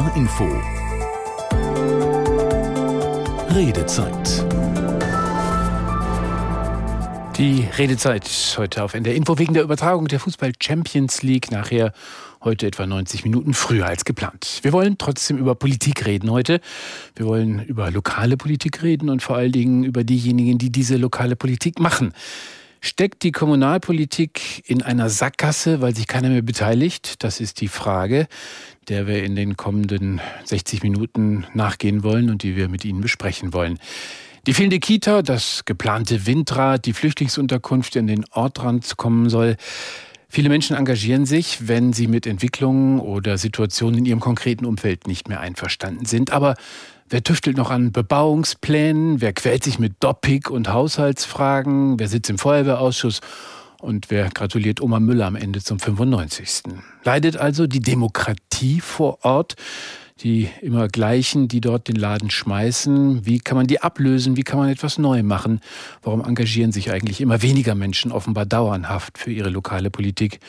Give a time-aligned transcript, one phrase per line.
[0.00, 0.44] NDR Info.
[3.54, 4.46] Redezeit.
[7.36, 11.92] Die Redezeit heute auf NDR Info wegen der Übertragung der Fußball Champions League nachher
[12.42, 14.60] heute etwa 90 Minuten früher als geplant.
[14.62, 16.60] Wir wollen trotzdem über Politik reden heute.
[17.14, 21.36] Wir wollen über lokale Politik reden und vor allen Dingen über diejenigen, die diese lokale
[21.36, 22.14] Politik machen.
[22.82, 27.22] Steckt die Kommunalpolitik in einer Sackgasse, weil sich keiner mehr beteiligt?
[27.22, 28.26] Das ist die Frage,
[28.88, 33.52] der wir in den kommenden 60 Minuten nachgehen wollen und die wir mit Ihnen besprechen
[33.52, 33.78] wollen.
[34.46, 39.56] Die fehlende Kita, das geplante Windrad, die Flüchtlingsunterkunft in den Ortrand kommen soll.
[40.30, 45.28] Viele Menschen engagieren sich, wenn sie mit Entwicklungen oder Situationen in ihrem konkreten Umfeld nicht
[45.28, 46.30] mehr einverstanden sind.
[46.30, 46.54] Aber
[47.12, 49.20] Wer tüftelt noch an Bebauungsplänen?
[49.20, 51.98] Wer quält sich mit Doppik und Haushaltsfragen?
[51.98, 53.20] Wer sitzt im Feuerwehrausschuss?
[53.80, 56.62] Und wer gratuliert Oma Müller am Ende zum 95.
[57.02, 59.56] Leidet also die Demokratie vor Ort?
[60.22, 63.24] Die immer gleichen, die dort den Laden schmeißen.
[63.24, 64.36] Wie kann man die ablösen?
[64.36, 65.60] Wie kann man etwas neu machen?
[66.02, 70.40] Warum engagieren sich eigentlich immer weniger Menschen offenbar dauerhaft für ihre lokale Politik,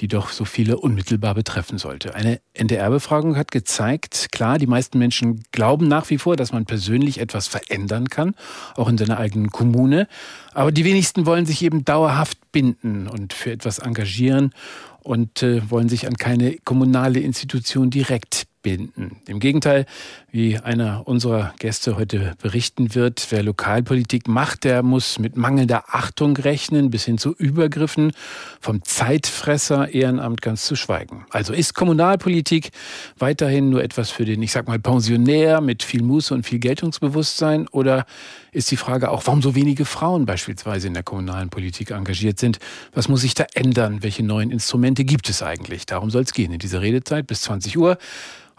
[0.00, 2.14] die doch so viele unmittelbar betreffen sollte?
[2.14, 7.20] Eine NDR-Befragung hat gezeigt, klar, die meisten Menschen glauben nach wie vor, dass man persönlich
[7.20, 8.34] etwas verändern kann,
[8.76, 10.08] auch in seiner eigenen Kommune.
[10.54, 14.52] Aber die wenigsten wollen sich eben dauerhaft binden und für etwas engagieren
[15.00, 19.16] und äh, wollen sich an keine kommunale Institution direkt binden.
[19.26, 19.86] Im Gegenteil,
[20.30, 26.36] wie einer unserer Gäste heute berichten wird, wer Lokalpolitik macht, der muss mit mangelnder Achtung
[26.36, 28.12] rechnen, bis hin zu Übergriffen,
[28.60, 31.24] vom Zeitfresser Ehrenamt ganz zu schweigen.
[31.30, 32.70] Also ist Kommunalpolitik
[33.18, 37.68] weiterhin nur etwas für den, ich sag mal, Pensionär mit viel Muße und viel Geltungsbewusstsein
[37.68, 38.06] oder
[38.52, 42.58] ist die Frage auch, warum so wenige Frauen beispielsweise in der kommunalen Politik engagiert sind?
[42.92, 44.02] Was muss sich da ändern?
[44.02, 45.86] Welche neuen Instrumente gibt es eigentlich?
[45.86, 47.98] Darum soll es gehen in dieser Redezeit bis 20 Uhr.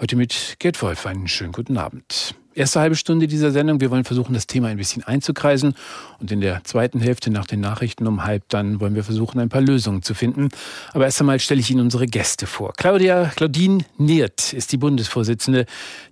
[0.01, 1.05] Heute mit Gerd Wolf.
[1.05, 2.33] Einen schönen guten Abend.
[2.53, 3.81] Erste halbe Stunde dieser Sendung.
[3.81, 5.75] Wir wollen versuchen, das Thema ein bisschen einzukreisen.
[6.19, 9.49] Und in der zweiten Hälfte nach den Nachrichten um halb dann wollen wir versuchen, ein
[9.49, 10.47] paar Lösungen zu finden.
[10.93, 12.71] Aber erst einmal stelle ich Ihnen unsere Gäste vor.
[12.77, 15.65] Claudia, Claudine Niert ist die Bundesvorsitzende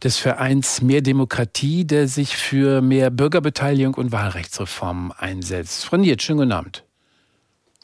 [0.03, 5.85] des Vereins Mehr Demokratie, der sich für mehr Bürgerbeteiligung und Wahlrechtsreformen einsetzt.
[5.85, 6.83] Frau Niert, schönen guten Abend.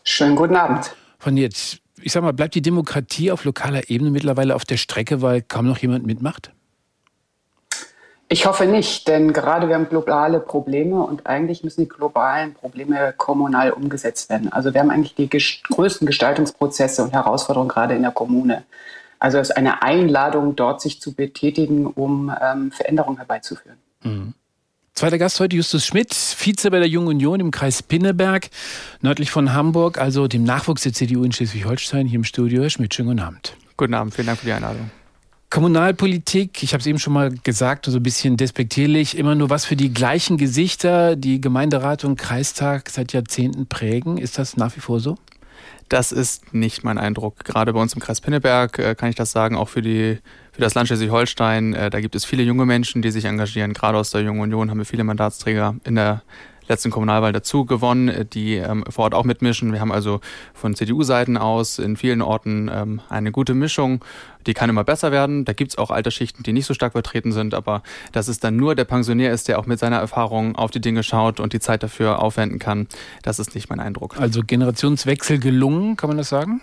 [0.04, 0.94] Schönen guten Abend.
[1.18, 5.22] Frau Niert, ich sag mal, bleibt die Demokratie auf lokaler Ebene mittlerweile auf der Strecke,
[5.22, 6.52] weil kaum noch jemand mitmacht?
[8.30, 13.14] Ich hoffe nicht, denn gerade wir haben globale Probleme und eigentlich müssen die globalen Probleme
[13.16, 14.52] kommunal umgesetzt werden.
[14.52, 18.64] Also wir haben eigentlich die größten Gestaltungsprozesse und Herausforderungen gerade in der Kommune.
[19.20, 23.78] Also es ist eine Einladung, dort sich zu betätigen, um ähm, Veränderungen herbeizuführen.
[24.02, 24.34] Mhm.
[24.96, 28.52] Zweiter Gast heute Justus Schmidt, Vize bei der Jungen Union im Kreis Pinneberg,
[29.02, 32.62] nördlich von Hamburg, also dem Nachwuchs der CDU in Schleswig-Holstein, hier im Studio.
[32.62, 33.58] Herr Schmidt, schönen guten Abend.
[33.76, 34.92] Guten Abend, vielen Dank für die Einladung.
[35.50, 39.66] Kommunalpolitik, ich habe es eben schon mal gesagt, so ein bisschen despektierlich, immer nur was
[39.66, 44.20] für die gleichen Gesichter, die Gemeinderat und Kreistag seit Jahrzehnten prägen.
[44.20, 45.18] Ist das nach wie vor so?
[45.90, 47.44] Das ist nicht mein Eindruck.
[47.44, 50.20] Gerade bei uns im Kreis Pinneberg äh, kann ich das sagen, auch für die
[50.54, 51.74] für das Land Schleswig-Holstein.
[51.74, 53.74] Äh, da gibt es viele junge Menschen, die sich engagieren.
[53.74, 56.22] Gerade aus der Jungen Union haben wir viele Mandatsträger in der
[56.68, 59.74] letzten Kommunalwahl dazu gewonnen, äh, die ähm, vor Ort auch mitmischen.
[59.74, 60.22] Wir haben also
[60.54, 64.06] von CDU-Seiten aus in vielen Orten ähm, eine gute Mischung.
[64.46, 65.44] Die kann immer besser werden.
[65.44, 67.82] Da gibt es auch Altersschichten, die nicht so stark vertreten sind, aber
[68.12, 71.02] dass es dann nur der Pensionär ist, der auch mit seiner Erfahrung auf die Dinge
[71.02, 72.88] schaut und die Zeit dafür aufwenden kann,
[73.24, 74.20] das ist nicht mein Eindruck.
[74.20, 76.62] Also Generationswechsel gelungen, kann man das sagen?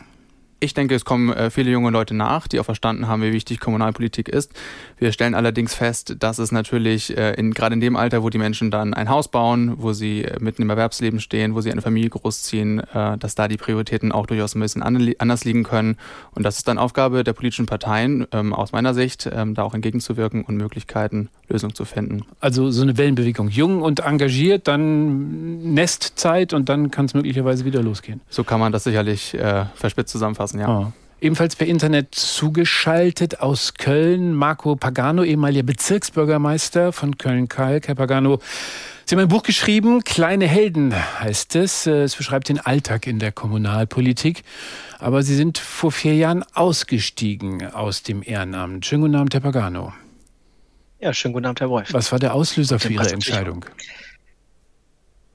[0.63, 3.61] Ich denke, es kommen äh, viele junge Leute nach, die auch verstanden haben, wie wichtig
[3.61, 4.53] Kommunalpolitik ist.
[4.99, 8.37] Wir stellen allerdings fest, dass es natürlich äh, in, gerade in dem Alter, wo die
[8.37, 11.81] Menschen dann ein Haus bauen, wo sie äh, mitten im Erwerbsleben stehen, wo sie eine
[11.81, 15.97] Familie großziehen, dass da die Prioritäten auch durchaus ein bisschen anders liegen können.
[16.33, 19.73] Und das ist dann Aufgabe der politischen Parteien, ähm, aus meiner Sicht, ähm, da auch
[19.73, 22.25] entgegenzuwirken und Möglichkeiten, Lösungen zu finden.
[22.41, 23.49] Also so eine Wellenbewegung.
[23.49, 28.21] Jung und engagiert, dann Nestzeit und dann kann es möglicherweise wieder losgehen.
[28.29, 29.37] So kann man das sicherlich
[29.75, 30.69] verspitzt zusammenfassen lassen, ja.
[30.69, 30.93] Oh.
[31.23, 37.89] Ebenfalls per Internet zugeschaltet aus Köln, Marco Pagano, ehemaliger Bezirksbürgermeister von Köln-Kalk.
[37.89, 38.39] Herr Pagano,
[39.05, 41.87] Sie haben ein Buch geschrieben, Kleine Helden heißt es.
[41.87, 44.45] Es beschreibt den Alltag in der Kommunalpolitik.
[44.99, 48.87] Aber Sie sind vor vier Jahren ausgestiegen aus dem Ehrenamt.
[48.87, 49.93] Schönen guten Abend, Herr Pagano.
[51.01, 51.93] Ja, schönen guten Abend, Herr Wolf.
[51.93, 53.67] Was war der Auslöser für Ihre Entscheidung?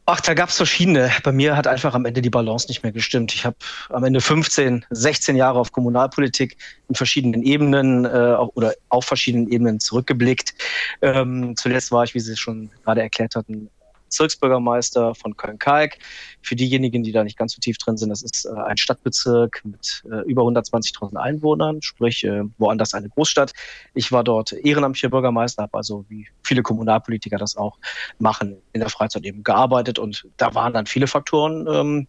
[0.08, 1.10] Ach, da gab es verschiedene.
[1.24, 3.34] Bei mir hat einfach am Ende die Balance nicht mehr gestimmt.
[3.34, 3.56] Ich habe
[3.90, 6.58] am Ende 15, 16 Jahre auf Kommunalpolitik
[6.88, 10.54] in verschiedenen Ebenen äh, oder auf verschiedenen Ebenen zurückgeblickt.
[11.02, 13.72] Ähm, zuletzt war ich, wie Sie es schon gerade erklärt hatten,
[14.06, 15.98] Bezirksbürgermeister von Köln-Kalk.
[16.42, 19.62] Für diejenigen, die da nicht ganz so tief drin sind, das ist äh, ein Stadtbezirk
[19.66, 23.54] mit äh, über 120.000 Einwohnern, sprich äh, woanders eine Großstadt.
[23.94, 27.78] Ich war dort ehrenamtlicher Bürgermeister, habe also wie viele Kommunalpolitiker das auch
[28.20, 32.08] machen, in der Freizeit eben gearbeitet und da waren dann viele Faktoren, ähm,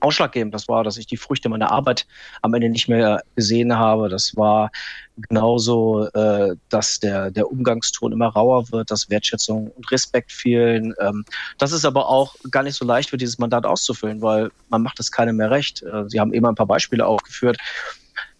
[0.00, 0.54] ausschlaggebend.
[0.54, 2.06] Das war, dass ich die Früchte meiner Arbeit
[2.42, 4.08] am Ende nicht mehr gesehen habe.
[4.08, 4.70] Das war
[5.16, 10.94] genauso, äh, dass der, der Umgangston immer rauer wird, dass Wertschätzung und Respekt fehlen.
[11.00, 11.24] Ähm,
[11.58, 15.00] das ist aber auch gar nicht so leicht für dieses Mandat auszufüllen, weil man macht
[15.00, 15.82] es keinem mehr recht.
[15.82, 17.58] Äh, Sie haben eben ein paar Beispiele aufgeführt.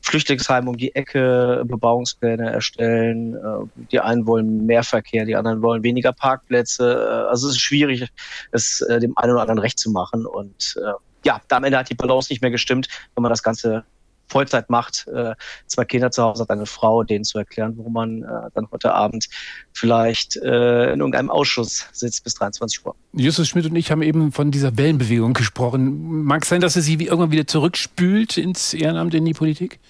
[0.01, 3.35] Flüchtlingsheim um die Ecke, Bebauungspläne erstellen.
[3.35, 6.93] Äh, die einen wollen mehr Verkehr, die anderen wollen weniger Parkplätze.
[6.93, 8.07] Äh, also es ist schwierig,
[8.53, 10.25] es äh, dem einen oder anderen recht zu machen.
[10.27, 10.79] Und
[11.25, 13.85] ja, da am Ende hat die Balance nicht mehr gestimmt, wenn man das Ganze
[14.29, 15.35] Vollzeit macht, äh,
[15.67, 18.93] zwei Kinder zu Hause hat, eine Frau, denen zu erklären, warum man äh, dann heute
[18.93, 19.29] Abend
[19.73, 22.95] vielleicht äh, in irgendeinem Ausschuss sitzt bis 23 Uhr.
[23.15, 26.25] Justus Schmidt und ich haben eben von dieser Wellenbewegung gesprochen.
[26.25, 29.81] Mag es sein, dass es sie irgendwann wieder zurückspült ins Ehrenamt, in die Politik?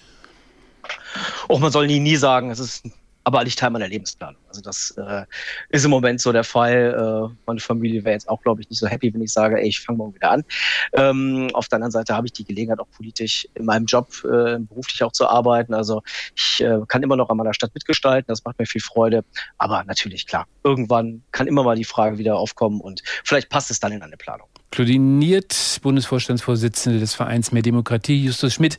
[1.47, 2.85] Auch man soll nie, nie sagen, es ist
[3.23, 4.41] aber nicht Teil meiner Lebensplanung.
[4.47, 5.25] Also das äh,
[5.69, 7.29] ist im Moment so der Fall.
[7.29, 9.67] Äh, meine Familie wäre jetzt auch, glaube ich, nicht so happy, wenn ich sage, ey,
[9.67, 10.43] ich fange morgen wieder an.
[10.93, 14.57] Ähm, auf der anderen Seite habe ich die Gelegenheit, auch politisch in meinem Job äh,
[14.59, 15.73] beruflich auch zu arbeiten.
[15.73, 16.01] Also
[16.35, 19.23] ich äh, kann immer noch an meiner Stadt mitgestalten, das macht mir viel Freude.
[19.57, 23.79] Aber natürlich, klar, irgendwann kann immer mal die Frage wieder aufkommen und vielleicht passt es
[23.79, 24.47] dann in eine Planung.
[24.71, 28.77] Claudine Niert, Bundesvorstandsvorsitzende des Vereins Mehr Demokratie, Justus Schmidt,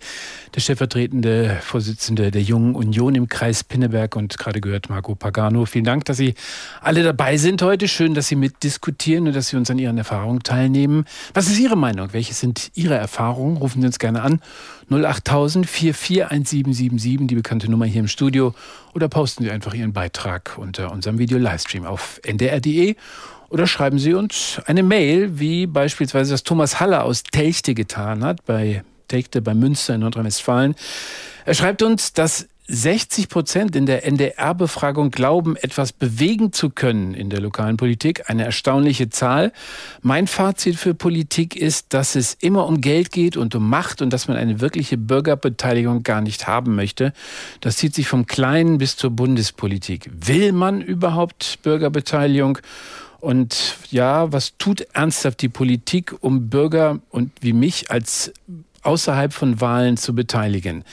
[0.55, 5.67] der stellvertretende Vorsitzende der Jungen Union im Kreis Pinneberg und gerade gehört Marco Pagano.
[5.67, 6.35] Vielen Dank, dass Sie
[6.81, 7.89] alle dabei sind heute.
[7.89, 11.07] Schön, dass Sie mitdiskutieren und dass Sie uns an Ihren Erfahrungen teilnehmen.
[11.35, 12.13] Was ist Ihre Meinung?
[12.13, 13.57] Welche sind Ihre Erfahrungen?
[13.57, 14.41] Rufen Sie uns gerne an.
[14.91, 18.55] 08000 441777, die bekannte Nummer hier im Studio.
[18.95, 22.97] Oder posten Sie einfach Ihren Beitrag unter unserem Video-Livestream auf ndr.de
[23.51, 28.45] oder schreiben Sie uns eine Mail, wie beispielsweise das Thomas Haller aus Telchte getan hat,
[28.47, 30.77] bei Telchte bei Münster in Nordrhein-Westfalen.
[31.45, 37.29] Er schreibt uns, dass 60 Prozent in der NDR-Befragung glauben, etwas bewegen zu können in
[37.29, 38.31] der lokalen Politik.
[38.31, 39.53] Eine erstaunliche Zahl.
[40.03, 44.13] Mein Fazit für Politik ist, dass es immer um Geld geht und um Macht und
[44.13, 47.13] dass man eine wirkliche Bürgerbeteiligung gar nicht haben möchte.
[47.61, 50.09] Das zieht sich vom Kleinen bis zur Bundespolitik.
[50.13, 52.59] Will man überhaupt Bürgerbeteiligung?
[53.21, 58.33] Und ja, was tut ernsthaft die Politik, um Bürger und wie mich als
[58.83, 60.85] außerhalb von Wahlen zu beteiligen?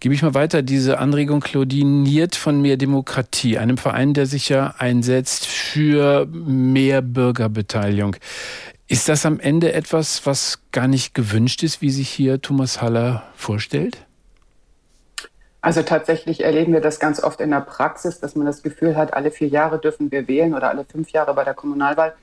[0.00, 4.74] Gebe ich mal weiter diese Anregung Claudiniert von Mehr Demokratie, einem Verein, der sich ja
[4.78, 8.16] einsetzt für mehr Bürgerbeteiligung.
[8.88, 13.22] Ist das am Ende etwas, was gar nicht gewünscht ist, wie sich hier Thomas Haller
[13.36, 14.04] vorstellt?
[15.62, 19.14] Also tatsächlich erleben wir das ganz oft in der Praxis, dass man das Gefühl hat,
[19.14, 22.14] alle vier Jahre dürfen wir wählen oder alle fünf Jahre bei der Kommunalwahl.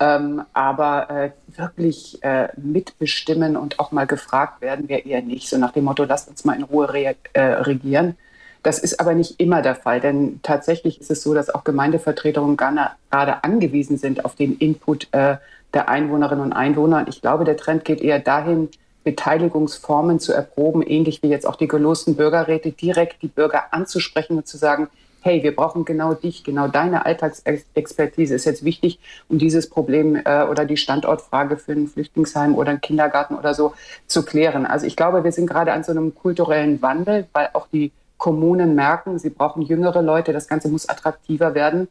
[0.00, 5.48] Ähm, aber äh, wirklich äh, mitbestimmen und auch mal gefragt werden wir eher nicht.
[5.48, 8.16] So nach dem Motto, lasst uns mal in Ruhe re äh, regieren.
[8.62, 12.56] Das ist aber nicht immer der Fall, denn tatsächlich ist es so, dass auch Gemeindevertreterinnen
[12.56, 15.36] gerade angewiesen sind auf den Input äh,
[15.72, 16.98] der Einwohnerinnen und Einwohner.
[16.98, 18.70] Und ich glaube, der Trend geht eher dahin,
[19.06, 24.48] Beteiligungsformen zu erproben, ähnlich wie jetzt auch die gelosten Bürgerräte, direkt die Bürger anzusprechen und
[24.48, 24.88] zu sagen,
[25.20, 28.98] hey, wir brauchen genau dich, genau deine Alltagsexpertise ist jetzt wichtig,
[29.28, 33.74] um dieses Problem äh, oder die Standortfrage für ein Flüchtlingsheim oder einen Kindergarten oder so
[34.08, 34.66] zu klären.
[34.66, 38.74] Also ich glaube, wir sind gerade an so einem kulturellen Wandel, weil auch die Kommunen
[38.74, 41.86] merken, sie brauchen jüngere Leute, das Ganze muss attraktiver werden.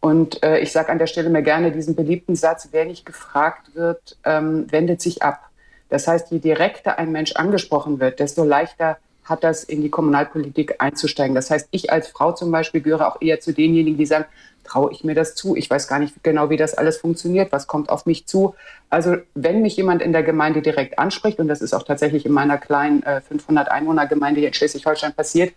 [0.00, 3.74] Und äh, ich sage an der Stelle mir gerne diesen beliebten Satz, wer nicht gefragt
[3.74, 5.47] wird, ähm, wendet sich ab.
[5.88, 10.76] Das heißt, je direkter ein Mensch angesprochen wird, desto leichter hat das in die Kommunalpolitik
[10.78, 11.34] einzusteigen.
[11.34, 14.24] Das heißt, ich als Frau zum Beispiel gehöre auch eher zu denjenigen, die sagen,
[14.64, 15.56] traue ich mir das zu?
[15.56, 17.52] Ich weiß gar nicht genau, wie das alles funktioniert.
[17.52, 18.54] Was kommt auf mich zu?
[18.90, 22.32] Also wenn mich jemand in der Gemeinde direkt anspricht, und das ist auch tatsächlich in
[22.32, 25.54] meiner kleinen äh, 500 Einwohner Gemeinde hier in Schleswig-Holstein passiert,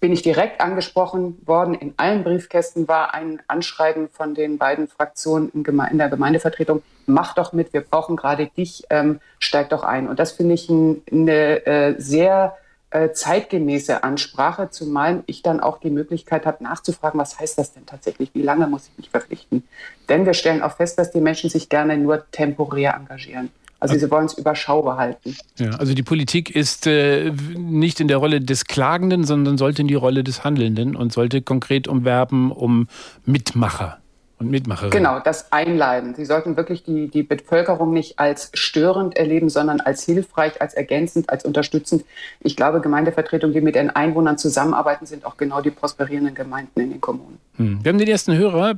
[0.00, 1.74] bin ich direkt angesprochen worden.
[1.74, 6.82] In allen Briefkästen war ein Anschreiben von den beiden Fraktionen in, der Gemeindevertretung.
[7.06, 10.08] Mach doch mit, wir brauchen gerade dich, ähm, steig doch ein.
[10.08, 12.56] Und das finde ich ein, eine äh, sehr
[12.90, 17.84] äh, zeitgemäße Ansprache, zumal ich dann auch die Möglichkeit habe, nachzufragen, was heißt das denn
[17.84, 18.30] tatsächlich?
[18.34, 19.66] Wie lange muss ich mich verpflichten?
[20.08, 23.50] Denn wir stellen auch fest, dass die Menschen sich gerne nur temporär engagieren.
[23.80, 25.36] Also sie wollen es überschaubar halten.
[25.56, 29.88] Ja, also die Politik ist äh, nicht in der Rolle des Klagenden, sondern sollte in
[29.88, 32.88] die Rolle des Handelnden und sollte konkret umwerben um
[33.24, 33.98] Mitmacher.
[34.38, 34.90] Und Mitmacherin.
[34.90, 36.14] Genau, das Einleiten.
[36.14, 41.30] Sie sollten wirklich die, die Bevölkerung nicht als störend erleben, sondern als hilfreich, als ergänzend,
[41.30, 42.04] als unterstützend.
[42.40, 46.90] Ich glaube, Gemeindevertretungen, die mit den Einwohnern zusammenarbeiten, sind auch genau die prosperierenden Gemeinden in
[46.90, 47.38] den Kommunen.
[47.56, 47.80] Hm.
[47.82, 48.74] Wir haben den ersten Hörer.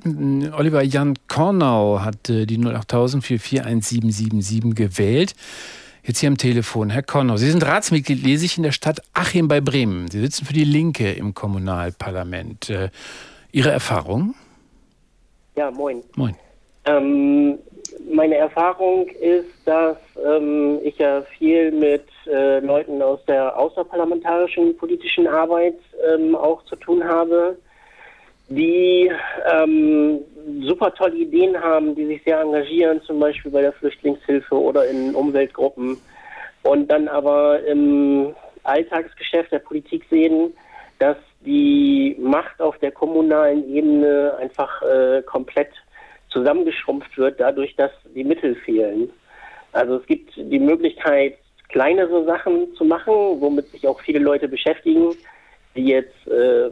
[0.56, 5.34] Oliver Jan Kornau hat die 08000 441777 gewählt.
[6.02, 6.88] Jetzt hier am Telefon.
[6.88, 10.10] Herr Kornau, Sie sind Ratsmitglied, lese ich, in der Stadt Achim bei Bremen.
[10.10, 12.70] Sie sitzen für die Linke im Kommunalparlament.
[12.70, 12.88] Äh,
[13.52, 14.34] Ihre Erfahrung?
[15.56, 16.02] Ja, moin.
[16.16, 16.36] Moin.
[16.86, 17.58] Ähm,
[18.10, 25.26] meine Erfahrung ist, dass ähm, ich ja viel mit äh, Leuten aus der außerparlamentarischen politischen
[25.26, 25.76] Arbeit
[26.08, 27.58] ähm, auch zu tun habe,
[28.48, 29.10] die
[29.52, 30.20] ähm,
[30.62, 35.14] super tolle Ideen haben, die sich sehr engagieren, zum Beispiel bei der Flüchtlingshilfe oder in
[35.14, 35.98] Umweltgruppen
[36.62, 40.52] und dann aber im Alltagsgeschäft der Politik sehen,
[40.98, 45.70] dass die Macht auf der kommunalen Ebene einfach äh, komplett
[46.28, 49.10] zusammengeschrumpft wird, dadurch, dass die Mittel fehlen.
[49.72, 55.14] Also es gibt die Möglichkeit, kleinere Sachen zu machen, womit sich auch viele Leute beschäftigen,
[55.74, 56.70] die jetzt äh,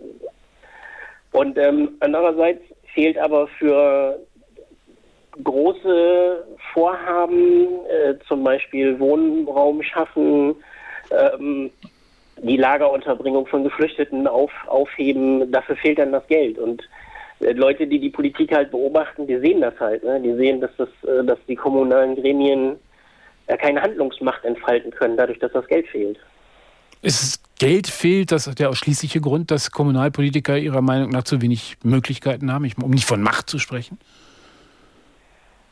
[1.32, 2.62] und ähm, andererseits
[2.94, 4.18] fehlt aber für
[5.44, 10.56] große Vorhaben, äh, zum Beispiel Wohnraum schaffen,
[11.10, 11.70] ähm,
[12.42, 16.58] die Lagerunterbringung von Geflüchteten auf, aufheben, dafür fehlt dann das Geld.
[16.58, 16.82] Und
[17.40, 20.04] äh, Leute, die die Politik halt beobachten, die sehen das halt.
[20.04, 20.20] Ne?
[20.20, 22.76] Die sehen, dass, das, äh, dass die kommunalen Gremien
[23.46, 26.18] äh, keine Handlungsmacht entfalten können, dadurch, dass das Geld fehlt.
[27.02, 31.76] Ist Geld fehlt, das ist der ausschließliche Grund, dass Kommunalpolitiker Ihrer Meinung nach zu wenig
[31.82, 33.98] Möglichkeiten haben, um nicht von Macht zu sprechen?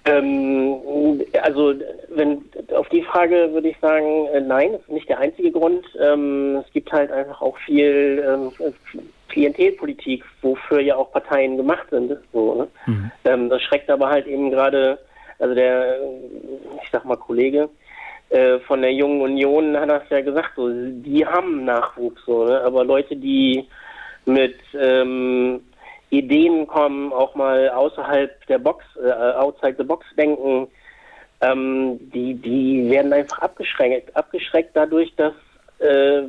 [0.05, 0.77] Ähm,
[1.43, 1.75] also
[2.15, 2.45] wenn
[2.76, 5.87] auf die Frage würde ich sagen, äh, nein, das ist nicht der einzige Grund.
[6.00, 8.73] Ähm, es gibt halt einfach auch viel ähm,
[9.28, 12.16] Klientelpolitik, wofür ja auch Parteien gemacht sind.
[12.33, 12.68] So, ne?
[12.87, 13.11] mhm.
[13.25, 14.99] Ähm, das schreckt aber halt eben gerade,
[15.38, 15.99] also der,
[16.83, 17.68] ich sag mal Kollege
[18.30, 22.61] äh, von der Jungen Union hat das ja gesagt, so, die haben Nachwuchs, so, ne?
[22.62, 23.66] aber Leute, die
[24.25, 25.61] mit ähm,
[26.11, 30.66] Ideen kommen, auch mal außerhalb der Box, äh, outside the box denken,
[31.40, 35.35] ähm, die, die werden einfach abgeschränkt, abgeschreckt dadurch, dass
[35.78, 36.23] äh,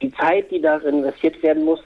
[0.00, 1.80] die Zeit, die da investiert werden muss,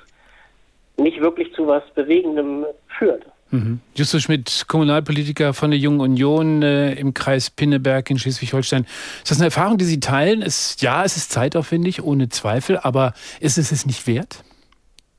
[0.96, 2.64] nicht wirklich zu was Bewegendem
[2.99, 3.25] führt.
[3.50, 3.80] Mhm.
[3.94, 8.84] Justus Schmidt, Kommunalpolitiker von der Jungen Union äh, im Kreis Pinneberg in Schleswig-Holstein.
[8.84, 10.42] Ist das eine Erfahrung, die Sie teilen?
[10.42, 14.44] Es, ja, es ist zeitaufwendig, ohne Zweifel, aber ist es es nicht wert?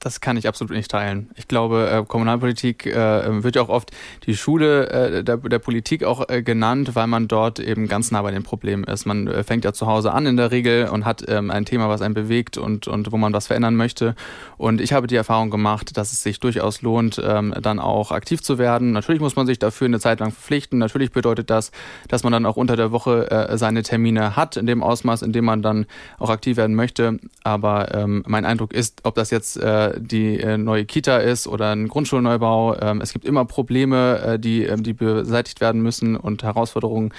[0.06, 1.32] Das kann ich absolut nicht teilen.
[1.34, 3.90] Ich glaube, äh, Kommunalpolitik äh, wird ja auch oft
[4.28, 8.22] die Schule äh, der, der, Politik auch äh, genannt, weil man dort eben ganz nah
[8.22, 9.08] bei den Problemen ist.
[9.08, 11.90] Man äh, fängt ja zu Hause an in der Regel und hat ähm, ein Thema,
[11.90, 14.14] was einen bewegt und, und wo man was verändern möchte.
[14.58, 18.44] Und ich habe die Erfahrung gemacht, dass es sich durchaus lohnt, ähm, dann auch aktiv
[18.44, 18.92] zu werden.
[18.92, 20.78] Natürlich muss man sich dafür eine Zeit lang verpflichten.
[20.78, 21.72] Natürlich bedeutet das,
[22.10, 25.32] dass man dann auch unter der Woche äh, seine Termine hat, in dem Ausmaß, in
[25.32, 25.88] dem man dann
[26.20, 27.18] auch aktiv werden möchte.
[27.44, 29.60] Aber ähm, mein Eindruck ist, ob das jetzt
[30.00, 32.78] die äh, neue Kita ist oder ein Grundschulneubau.
[32.80, 37.14] Ähm, es gibt immer Probleme, äh, die, ähm, die beseitigt werden müssen und Herausforderungen,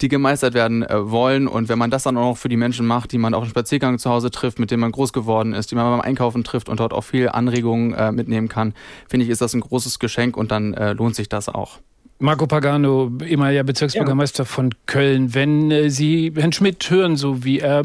[0.00, 1.48] die gemeistert werden äh, wollen.
[1.48, 3.48] Und wenn man das dann auch noch für die Menschen macht, die man auch im
[3.48, 6.68] Spaziergang zu Hause trifft, mit denen man groß geworden ist, die man beim Einkaufen trifft
[6.68, 8.74] und dort auch viel Anregungen mitnehmen kann,
[9.08, 11.78] finde ich, ist das ein großes Geschenk und dann lohnt sich das auch.
[12.18, 14.48] Marco Pagano, ehemaliger Bezirksbürgermeister ja.
[14.48, 15.34] von Köln.
[15.34, 17.82] Wenn Sie Herrn Schmidt hören, so wie er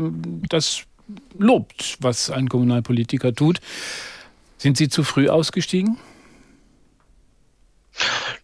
[0.49, 0.83] das
[1.37, 3.59] lobt, was ein Kommunalpolitiker tut,
[4.57, 5.97] sind Sie zu früh ausgestiegen?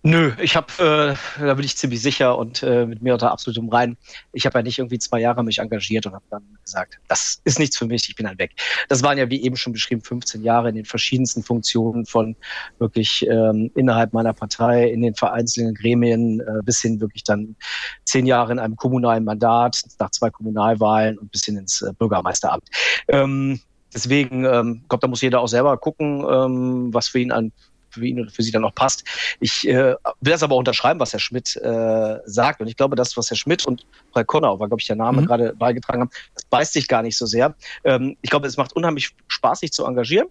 [0.04, 3.70] Nö, ich habe, äh, da bin ich ziemlich sicher und äh, mit mir unter absolutem
[3.70, 3.98] Rein.
[4.34, 7.60] Ich habe ja nicht irgendwie zwei Jahre mich engagiert und habe dann gesagt, das ist
[7.60, 8.54] nichts für mich, ich bin dann weg.
[8.90, 12.36] Das waren ja, wie eben schon beschrieben, 15 Jahre in den verschiedensten Funktionen von
[12.80, 17.56] wirklich ähm, innerhalb meiner Partei, in den vereinzelten Gremien, äh, bis hin wirklich dann
[18.04, 22.64] zehn Jahre in einem kommunalen Mandat, nach zwei Kommunalwahlen und bis hin ins äh, Bürgermeisteramt.
[23.08, 23.60] Ähm,
[23.94, 27.52] Deswegen, ähm, glaube, da muss jeder auch selber gucken, ähm, was für ihn an
[27.92, 29.04] für ihn oder für sie dann auch passt.
[29.40, 32.62] Ich äh, will das aber unterschreiben, was Herr Schmidt äh, sagt.
[32.62, 35.22] Und ich glaube, das, was Herr Schmidt und Frau Konau, war, glaube ich, der Name
[35.22, 35.26] mhm.
[35.26, 37.56] gerade beigetragen haben, das beißt sich gar nicht so sehr.
[37.84, 40.28] Ähm, ich glaube, es macht unheimlich Spaß, sich zu engagieren.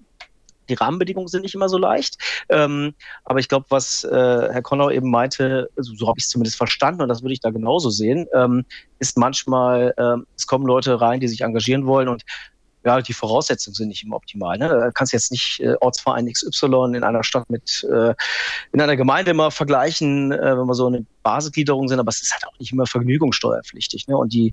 [0.68, 2.16] Die Rahmenbedingungen sind nicht immer so leicht.
[2.48, 6.30] Ähm, aber ich glaube, was äh, Herr Konau eben meinte, so, so habe ich es
[6.30, 8.64] zumindest verstanden und das würde ich da genauso sehen, ähm,
[9.00, 12.22] ist manchmal, ähm, es kommen Leute rein, die sich engagieren wollen und
[12.84, 14.56] ja, die Voraussetzungen sind nicht immer optimal.
[14.56, 14.68] Ne?
[14.68, 18.14] Da kannst jetzt nicht äh, Ortsverein XY in einer Stadt mit, äh,
[18.72, 22.32] in einer Gemeinde immer vergleichen, äh, wenn man so eine Basisgliederung sind, aber es ist
[22.32, 24.08] halt auch nicht immer vergnügungssteuerpflichtig.
[24.08, 24.16] Ne?
[24.16, 24.52] Und die,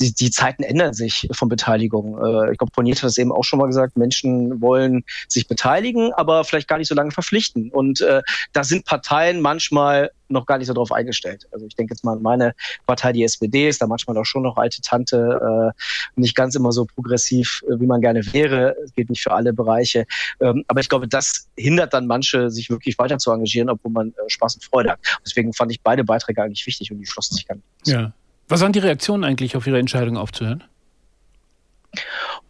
[0.00, 2.18] die, die Zeiten ändern sich von Beteiligung.
[2.18, 6.12] Äh, ich glaube, Poniert hat es eben auch schon mal gesagt, Menschen wollen sich beteiligen,
[6.14, 7.70] aber vielleicht gar nicht so lange verpflichten.
[7.70, 11.46] Und äh, da sind Parteien manchmal noch gar nicht so drauf eingestellt.
[11.52, 12.54] Also ich denke jetzt mal an meine
[12.86, 16.72] Partei, die SPD, ist da manchmal auch schon noch alte Tante, äh, nicht ganz immer
[16.72, 18.76] so progressiv, äh, wie man gerne wäre.
[18.84, 20.06] Es geht nicht für alle Bereiche.
[20.40, 24.08] Ähm, aber ich glaube, das hindert dann manche, sich wirklich weiter zu engagieren, obwohl man
[24.08, 24.98] äh, Spaß und Freude hat.
[25.24, 27.62] Deswegen fand ich beide Beiträge eigentlich wichtig und die schlossen sich ganz.
[27.84, 28.12] Ja.
[28.48, 30.64] Was waren die Reaktionen eigentlich auf Ihre Entscheidung aufzuhören?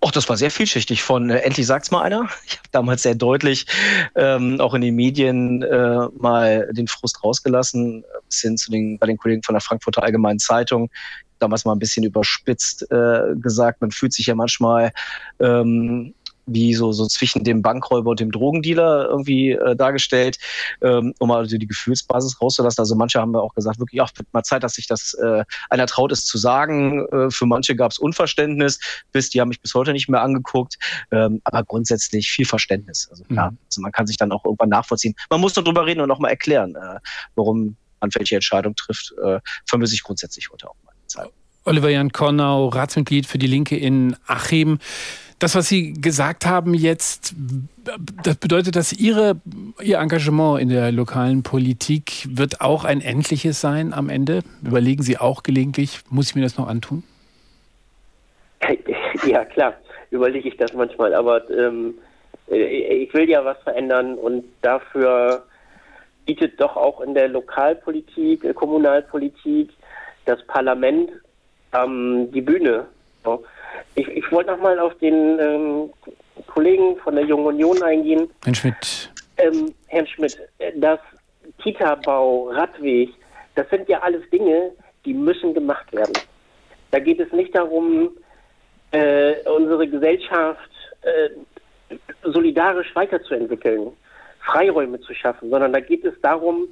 [0.00, 1.02] Och, das war sehr vielschichtig.
[1.02, 2.28] Von äh, endlich sagt's mal einer.
[2.46, 3.66] Ich habe damals sehr deutlich
[4.14, 9.06] ähm, auch in den Medien äh, mal den Frust rausgelassen, bis hin zu den bei
[9.06, 10.90] den Kollegen von der Frankfurter Allgemeinen Zeitung.
[11.38, 14.92] Damals mal ein bisschen überspitzt äh, gesagt, man fühlt sich ja manchmal
[15.40, 16.14] ähm,
[16.46, 20.38] wie so, so zwischen dem Bankräuber und dem Drogendealer irgendwie äh, dargestellt,
[20.82, 22.80] ähm, um mal die Gefühlsbasis rauszulassen.
[22.80, 25.86] Also manche haben auch gesagt, wirklich, ach, wird mal Zeit, dass sich das äh, einer
[25.86, 27.06] traut, es zu sagen.
[27.06, 28.78] Äh, für manche gab es Unverständnis,
[29.12, 30.78] bis die haben mich bis heute nicht mehr angeguckt,
[31.10, 33.08] ähm, aber grundsätzlich viel Verständnis.
[33.10, 33.58] Also klar, mhm.
[33.66, 35.14] also man kann sich dann auch irgendwann nachvollziehen.
[35.30, 36.98] Man muss nur drüber reden und auch mal erklären, äh,
[37.34, 41.30] warum man welche Entscheidung trifft, äh, vermisse ich grundsätzlich heute auch mal Zeit.
[41.64, 44.78] Oliver Jan Kornau, Ratsmitglied für die Linke in Achim.
[45.38, 47.34] Das, was Sie gesagt haben jetzt,
[48.22, 49.40] das bedeutet, dass Ihre,
[49.82, 54.42] Ihr Engagement in der lokalen Politik wird auch ein endliches sein am Ende?
[54.62, 57.02] Überlegen Sie auch gelegentlich, muss ich mir das noch antun?
[59.26, 59.74] Ja, klar,
[60.10, 61.94] überlege ich das manchmal, aber ähm,
[62.48, 65.44] ich will ja was verändern und dafür
[66.26, 69.70] bietet doch auch in der Lokalpolitik, äh, Kommunalpolitik
[70.24, 71.10] das Parlament
[71.72, 72.86] ähm, die Bühne.
[73.24, 73.44] So.
[73.94, 75.90] Ich, ich wollte nochmal auf den ähm,
[76.46, 78.28] Kollegen von der Jungen Union eingehen.
[78.44, 79.12] Herrn Schmidt.
[79.36, 80.38] Ähm, Herrn Schmidt,
[80.76, 81.00] das
[81.58, 83.10] Kita-Bau, Radweg,
[83.54, 84.72] das sind ja alles Dinge,
[85.04, 86.12] die müssen gemacht werden.
[86.90, 88.10] Da geht es nicht darum,
[88.92, 90.70] äh, unsere Gesellschaft
[91.02, 91.30] äh,
[92.22, 93.92] solidarisch weiterzuentwickeln,
[94.40, 96.68] Freiräume zu schaffen, sondern da geht es darum,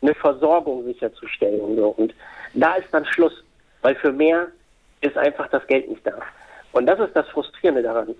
[0.00, 1.60] eine Versorgung sicherzustellen.
[1.60, 2.14] Und
[2.54, 3.44] da ist dann Schluss,
[3.82, 4.48] weil für mehr
[5.00, 6.14] ist einfach das Geld nicht da.
[6.72, 8.14] Und das ist das Frustrierende daran.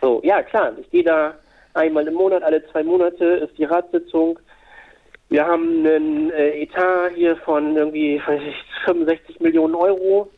[0.00, 1.34] So, ja, klar, ich gehe da
[1.74, 4.38] einmal im Monat, alle zwei Monate ist die Ratssitzung.
[5.28, 10.30] Wir haben einen äh, Etat hier von irgendwie weiß ich, 65 Millionen Euro.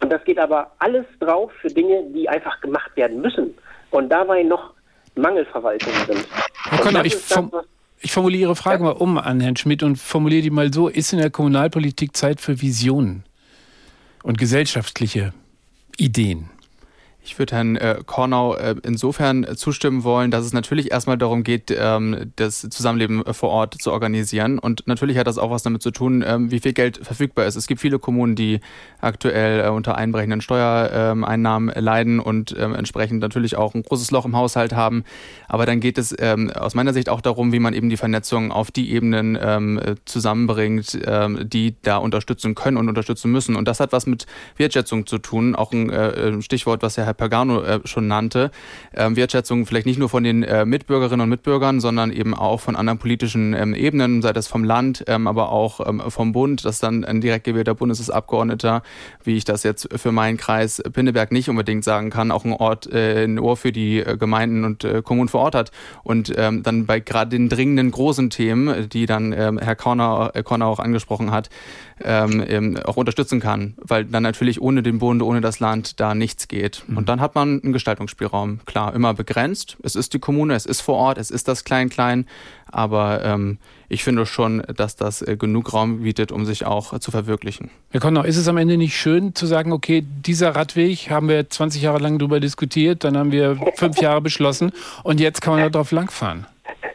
[0.00, 3.54] Und das geht aber alles drauf für Dinge, die einfach gemacht werden müssen.
[3.90, 4.74] Und dabei noch
[5.14, 6.26] Mangelverwaltungen sind.
[6.70, 7.64] Herr Konner, ich, form das,
[8.00, 8.90] ich, formuliere Ihre Frage ja.
[8.90, 10.88] mal um an Herrn Schmidt und formuliere die mal so.
[10.88, 13.24] Ist in der Kommunalpolitik Zeit für Visionen
[14.22, 15.32] und gesellschaftliche
[15.98, 16.51] Ideen.
[17.24, 21.72] Ich würde Herrn äh, Kornau äh, insofern zustimmen wollen, dass es natürlich erstmal darum geht,
[21.76, 24.58] ähm, das Zusammenleben äh, vor Ort zu organisieren.
[24.58, 27.54] Und natürlich hat das auch was damit zu tun, ähm, wie viel Geld verfügbar ist.
[27.54, 28.58] Es gibt viele Kommunen, die
[29.00, 34.34] aktuell äh, unter einbrechenden Steuereinnahmen leiden und ähm, entsprechend natürlich auch ein großes Loch im
[34.34, 35.04] Haushalt haben.
[35.46, 38.50] Aber dann geht es ähm, aus meiner Sicht auch darum, wie man eben die Vernetzung
[38.50, 43.54] auf die Ebenen ähm, zusammenbringt, ähm, die da unterstützen können und unterstützen müssen.
[43.54, 45.54] Und das hat was mit Wertschätzung zu tun.
[45.54, 48.50] Auch ein äh, Stichwort, was Herr Herr Pagano äh, schon nannte,
[48.94, 52.74] ähm, Wertschätzung vielleicht nicht nur von den äh, Mitbürgerinnen und Mitbürgern, sondern eben auch von
[52.74, 56.78] anderen politischen ähm, Ebenen, sei das vom Land, ähm, aber auch ähm, vom Bund, dass
[56.78, 58.82] dann ein direkt gewählter Bundesabgeordneter,
[59.24, 62.90] wie ich das jetzt für meinen Kreis Pinneberg nicht unbedingt sagen kann, auch ein Ort,
[62.90, 65.70] äh, ein Ohr für die äh, Gemeinden und äh, Kommunen vor Ort hat.
[66.02, 70.42] Und ähm, dann bei gerade den dringenden großen Themen, die dann ähm, Herr Korner, äh,
[70.42, 71.50] Korner auch angesprochen hat,
[72.04, 76.48] ähm, auch unterstützen kann, weil dann natürlich ohne den Bund, ohne das Land da nichts
[76.48, 76.82] geht.
[76.86, 76.96] Mhm.
[76.96, 79.76] Und dann hat man einen Gestaltungsspielraum, klar, immer begrenzt.
[79.82, 82.26] Es ist die Kommune, es ist vor Ort, es ist das Klein-Klein,
[82.70, 87.00] aber ähm, ich finde schon, dass das äh, genug Raum bietet, um sich auch äh,
[87.00, 87.70] zu verwirklichen.
[87.90, 91.48] Herr Konner, ist es am Ende nicht schön zu sagen, okay, dieser Radweg haben wir
[91.48, 94.72] 20 Jahre lang darüber diskutiert, dann haben wir fünf Jahre beschlossen
[95.04, 96.46] und jetzt kann man da drauf langfahren?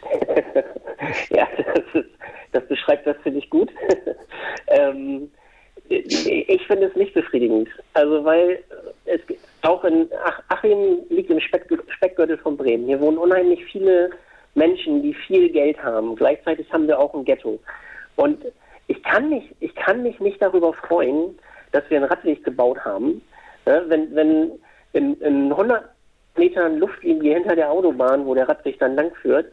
[1.30, 2.10] ja, das, ist,
[2.52, 3.70] das beschreibt das, finde ich, gut.
[4.78, 5.32] Ähm,
[5.90, 7.70] ich finde es nicht befriedigend.
[7.94, 8.64] Also, weil
[9.06, 9.22] es
[9.62, 12.86] auch in Ach Achim liegt im Speck Speckgürtel von Bremen.
[12.88, 14.10] Hier wohnen unheimlich viele
[14.56, 16.16] Menschen, die viel Geld haben.
[16.16, 17.60] Gleichzeitig haben wir auch ein Ghetto.
[18.16, 18.44] Und
[18.88, 21.38] ich kann mich, ich kann mich nicht darüber freuen,
[21.72, 23.22] dass wir einen Radweg gebaut haben.
[23.66, 24.52] Ja, wenn, wenn
[24.94, 25.84] in, in 100
[26.38, 29.52] Metern Luftlinie hinter der Autobahn, wo der Radweg dann langführt,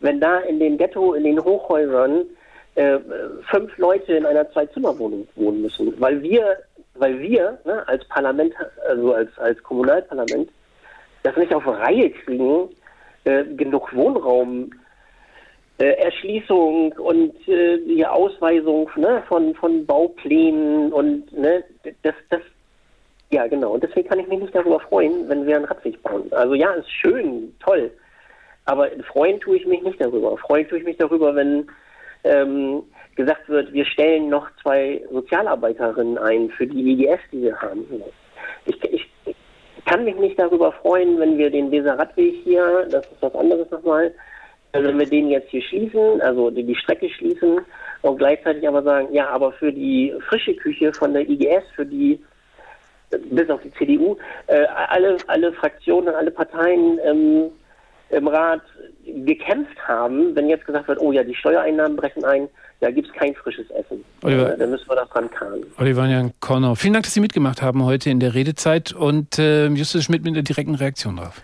[0.00, 2.26] wenn da in dem Ghetto, in den Hochhäusern
[2.76, 2.98] äh,
[3.50, 6.58] fünf Leute in einer Zwei-Zimmer-Wohnung wohnen müssen, weil wir,
[6.94, 8.54] weil wir ne, als Parlament,
[8.88, 10.50] also als, als Kommunalparlament,
[11.22, 12.68] das nicht auf Reihe kriegen,
[13.24, 14.70] äh, genug Wohnraum
[15.78, 21.64] äh, Erschließung und äh, die Ausweisung ne, von, von Bauplänen und ne,
[22.02, 22.40] das, das,
[23.30, 23.72] ja genau.
[23.72, 26.32] Und deswegen kann ich mich nicht darüber freuen, wenn wir einen Radweg bauen.
[26.32, 27.90] Also ja, ist schön, toll.
[28.64, 30.36] Aber freuen tue ich mich nicht darüber.
[30.38, 31.68] Freuen tue ich mich darüber, wenn
[32.26, 32.82] ähm,
[33.14, 37.86] gesagt wird, wir stellen noch zwei Sozialarbeiterinnen ein für die IGS, die wir haben.
[38.66, 39.06] Ich, ich
[39.86, 43.70] kann mich nicht darüber freuen, wenn wir den Weser Radweg hier, das ist was anderes
[43.70, 44.12] nochmal,
[44.72, 47.60] wenn wir den jetzt hier schließen, also die, die Strecke schließen
[48.02, 52.20] und gleichzeitig aber sagen, ja, aber für die frische Küche von der IGS, für die
[53.30, 54.16] bis auf die CDU,
[54.48, 57.50] äh, alle, alle Fraktionen, alle Parteien ähm,
[58.10, 58.62] im Rat
[59.04, 62.48] gekämpft haben, wenn jetzt gesagt wird, oh ja, die Steuereinnahmen brechen ein,
[62.80, 64.04] da gibt es kein frisches Essen.
[64.22, 65.64] Oliver, äh, da müssen wir das dran kamen.
[65.78, 69.66] Oliver Jan Kornau, vielen Dank, dass Sie mitgemacht haben heute in der Redezeit und äh,
[69.68, 71.40] Justus Schmidt mit einer direkten Reaktion drauf.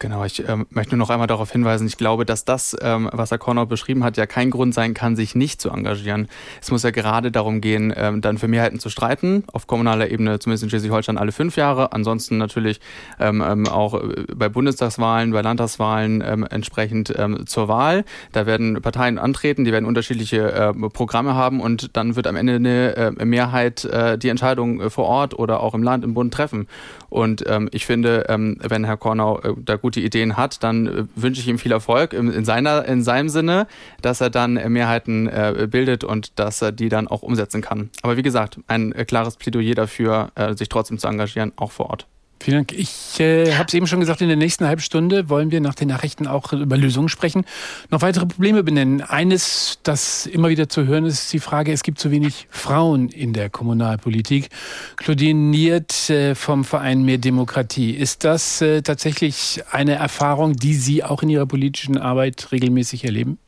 [0.00, 3.30] Genau, ich ähm, möchte nur noch einmal darauf hinweisen, ich glaube, dass das, ähm, was
[3.30, 6.28] Herr Kornau beschrieben hat, ja kein Grund sein kann, sich nicht zu engagieren.
[6.60, 10.38] Es muss ja gerade darum gehen, ähm, dann für Mehrheiten zu streiten, auf kommunaler Ebene,
[10.40, 12.80] zumindest in Schleswig-Holstein alle fünf Jahre, ansonsten natürlich
[13.20, 17.14] ähm, ähm, auch äh, bei Bundestagswahlen, bei Landtagswahlen ähm, entsprechend
[17.46, 18.04] zur Wahl.
[18.32, 22.56] Da werden Parteien antreten, die werden unterschiedliche äh, Programme haben und dann wird am Ende
[22.56, 26.32] eine äh, Mehrheit äh, die Entscheidung äh, vor Ort oder auch im Land, im Bund
[26.34, 26.66] treffen.
[27.10, 31.46] Und ich finde, wenn Herr Kornau äh, da gute Ideen hat, dann äh, wünsche ich
[31.46, 33.66] ihm viel Erfolg in, in, seiner, in seinem Sinne,
[34.00, 37.90] dass er dann äh, Mehrheiten äh, bildet und dass er die dann auch umsetzen kann.
[38.00, 42.06] Aber wie gesagt, ein klares Plädoyer dafür, sich trotzdem zu engagieren, auch vor Ort.
[42.44, 42.78] Vielen Dank.
[42.78, 45.74] Ich äh, habe es eben schon gesagt, in der nächsten halben Stunde wollen wir nach
[45.74, 47.46] den Nachrichten auch über Lösungen sprechen,
[47.88, 49.00] noch weitere Probleme benennen.
[49.00, 53.08] Eines, das immer wieder zu hören ist, ist die Frage, es gibt zu wenig Frauen
[53.08, 54.50] in der Kommunalpolitik.
[54.96, 57.92] Claudine Niert äh, vom Verein Mehr Demokratie.
[57.92, 63.38] Ist das äh, tatsächlich eine Erfahrung, die Sie auch in Ihrer politischen Arbeit regelmäßig erleben?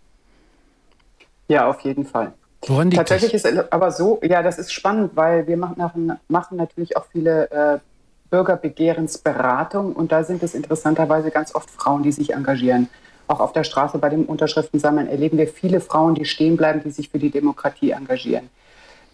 [1.48, 2.32] Ja, auf jeden Fall.
[2.62, 3.52] Woran liegt Tatsächlich das?
[3.52, 7.78] ist aber so, ja, das ist spannend, weil wir machen, machen natürlich auch viele äh,
[8.37, 12.88] Bürgerbegehrensberatung und da sind es interessanterweise ganz oft Frauen, die sich engagieren.
[13.29, 16.90] Auch auf der Straße bei dem Unterschriftensammeln erleben wir viele Frauen, die stehen bleiben, die
[16.90, 18.51] sich für die Demokratie engagieren.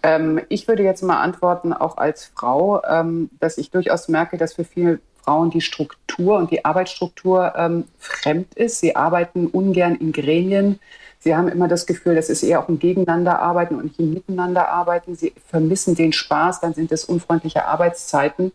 [0.02, 4.54] Ähm, ich würde jetzt mal antworten, auch als Frau, ähm, dass ich durchaus merke, dass
[4.54, 8.80] für viele Frauen die Struktur und die Arbeitsstruktur ähm, fremd ist.
[8.80, 10.80] Sie arbeiten ungern in Gremien.
[11.20, 15.14] Sie haben immer das Gefühl, das ist eher auch ein Gegeneinanderarbeiten und nicht ein Miteinanderarbeiten.
[15.14, 18.50] Sie vermissen den Spaß, dann sind es unfreundliche Arbeitszeiten.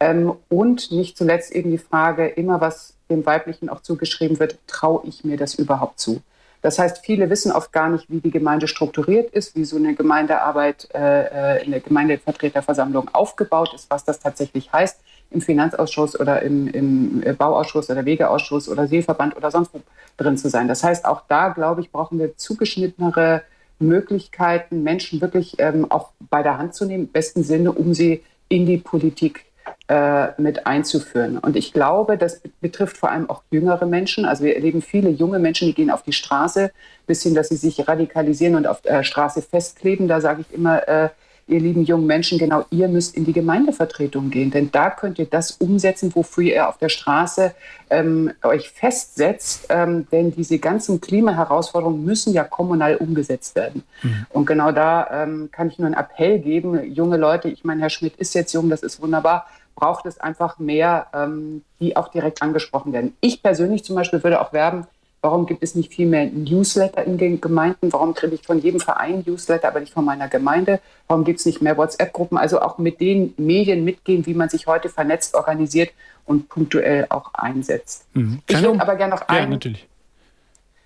[0.00, 5.02] Ähm, und nicht zuletzt eben die Frage, immer was dem Weiblichen auch zugeschrieben wird, traue
[5.06, 6.22] ich mir das überhaupt zu?
[6.60, 9.94] Das heißt, viele wissen oft gar nicht, wie die Gemeinde strukturiert ist, wie so eine
[9.94, 14.98] Gemeindearbeit äh, in der Gemeindevertreterversammlung aufgebaut ist, was das tatsächlich heißt,
[15.30, 19.80] im Finanzausschuss oder im, im Bauausschuss oder Wegeausschuss oder Seeverband oder sonst wo
[20.16, 20.66] drin zu sein.
[20.66, 23.42] Das heißt, auch da, glaube ich, brauchen wir zugeschnittenere
[23.78, 28.24] Möglichkeiten, Menschen wirklich ähm, auch bei der Hand zu nehmen, im besten Sinne, um sie
[28.48, 29.44] in die Politik
[29.88, 31.38] äh, mit einzuführen.
[31.38, 34.24] Und ich glaube, das betrifft vor allem auch jüngere Menschen.
[34.24, 36.70] Also wir erleben viele junge Menschen, die gehen auf die Straße,
[37.06, 40.08] bis hin, dass sie sich radikalisieren und auf der Straße festkleben.
[40.08, 41.08] Da sage ich immer, äh,
[41.48, 45.26] ihr lieben jungen Menschen, genau ihr müsst in die Gemeindevertretung gehen, denn da könnt ihr
[45.26, 47.54] das umsetzen, wofür ihr auf der Straße
[47.90, 53.82] ähm, euch festsetzt, ähm, denn diese ganzen Klimaherausforderungen müssen ja kommunal umgesetzt werden.
[54.02, 54.26] Mhm.
[54.30, 57.90] Und genau da ähm, kann ich nur einen Appell geben, junge Leute, ich meine, Herr
[57.90, 59.46] Schmidt ist jetzt jung, das ist wunderbar,
[59.78, 63.16] braucht es einfach mehr, ähm, die auch direkt angesprochen werden.
[63.20, 64.86] Ich persönlich zum Beispiel würde auch werben,
[65.22, 67.92] warum gibt es nicht viel mehr Newsletter in den Gemeinden?
[67.92, 70.80] Warum kriege ich von jedem Verein Newsletter, aber nicht von meiner Gemeinde?
[71.06, 72.36] Warum gibt es nicht mehr WhatsApp-Gruppen?
[72.36, 75.90] Also auch mit den Medien mitgehen, wie man sich heute vernetzt, organisiert
[76.24, 78.06] und punktuell auch einsetzt.
[78.14, 78.40] Mhm.
[78.48, 79.70] Ich würde aber gerne noch einen, ja,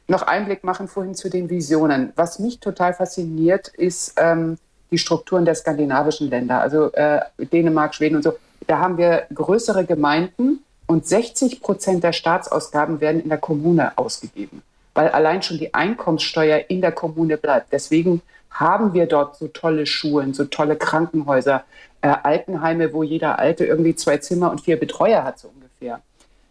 [0.08, 2.12] noch Einblick machen vorhin zu den Visionen.
[2.16, 4.58] Was mich total fasziniert, ist ähm,
[4.90, 8.34] die Strukturen der skandinavischen Länder, also äh, Dänemark, Schweden und so
[8.66, 14.62] da haben wir größere Gemeinden und 60 Prozent der Staatsausgaben werden in der Kommune ausgegeben,
[14.94, 17.72] weil allein schon die Einkommenssteuer in der Kommune bleibt.
[17.72, 21.64] Deswegen haben wir dort so tolle Schulen, so tolle Krankenhäuser,
[22.02, 26.00] äh, Altenheime, wo jeder Alte irgendwie zwei Zimmer und vier Betreuer hat, so ungefähr.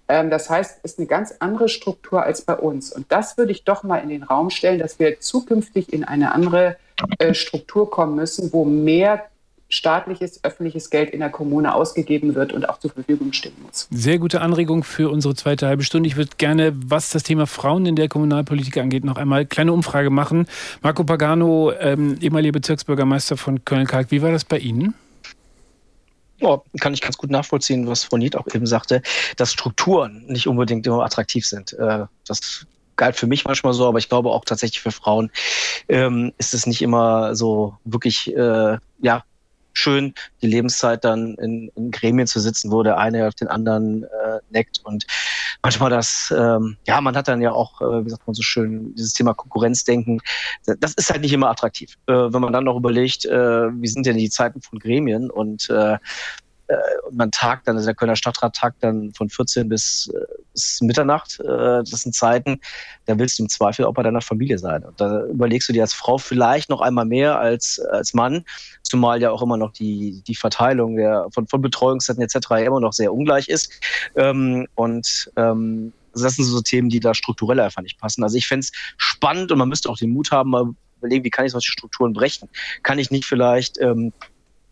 [0.08, 2.91] Ähm, das heißt, es ist eine ganz andere Struktur als bei uns.
[2.91, 6.34] Und das würde ich doch mal in den Raum stellen, dass wir zukünftig in eine
[6.34, 6.78] andere
[7.19, 9.24] äh, Struktur kommen müssen, wo mehr
[9.71, 13.88] staatliches, öffentliches Geld in der Kommune ausgegeben wird und auch zur Verfügung stehen muss.
[13.89, 16.07] Sehr gute Anregung für unsere zweite halbe Stunde.
[16.07, 19.73] Ich würde gerne, was das Thema Frauen in der Kommunalpolitik angeht, noch einmal eine kleine
[19.73, 20.47] Umfrage machen.
[20.81, 24.93] Marco Pagano, ähm, ehemaliger Bezirksbürgermeister von Köln-Kalk, wie war das bei Ihnen?
[26.41, 29.01] Oh, kann ich ganz gut nachvollziehen, was Frau Niet auch eben sagte,
[29.38, 31.73] dass Strukturen nicht unbedingt immer attraktiv sind.
[31.73, 35.31] Äh, das galt für mich manchmal so, aber ich glaube auch tatsächlich für Frauen
[35.88, 39.23] ähm, ist es nicht immer so wirklich äh, ja
[39.73, 44.03] schön, die Lebenszeit dann in, in Gremien zu sitzen, wo der eine auf den anderen
[44.03, 44.81] äh, neckt.
[44.84, 45.05] Und
[45.63, 48.93] manchmal das, ähm, ja, man hat dann ja auch, äh, wie sagt man so schön,
[48.95, 50.21] dieses Thema Konkurrenzdenken,
[50.65, 51.95] das ist halt nicht immer attraktiv.
[52.07, 55.29] Äh, wenn man dann noch überlegt, äh, wie sind denn die Zeiten von Gremien?
[55.29, 55.97] Und äh,
[57.07, 60.19] und man tagt dann, also der Kölner Stadtrat tagt dann von 14 bis, äh,
[60.53, 61.39] bis Mitternacht.
[61.39, 62.60] Äh, das sind Zeiten,
[63.05, 64.84] da willst du im Zweifel auch bei deiner Familie sein.
[64.84, 68.45] Und da überlegst du dir als Frau vielleicht noch einmal mehr als, als Mann,
[68.84, 72.65] zumal ja auch immer noch die, die Verteilung der, von, von Betreuungszeiten etc.
[72.65, 73.71] immer noch sehr ungleich ist.
[74.15, 78.23] Ähm, und ähm, also das sind so Themen, die da strukturell einfach nicht passen.
[78.23, 81.29] Also ich fände es spannend und man müsste auch den Mut haben, mal überlegen, wie
[81.29, 82.49] kann ich solche Strukturen brechen?
[82.84, 84.13] Kann ich nicht vielleicht ähm,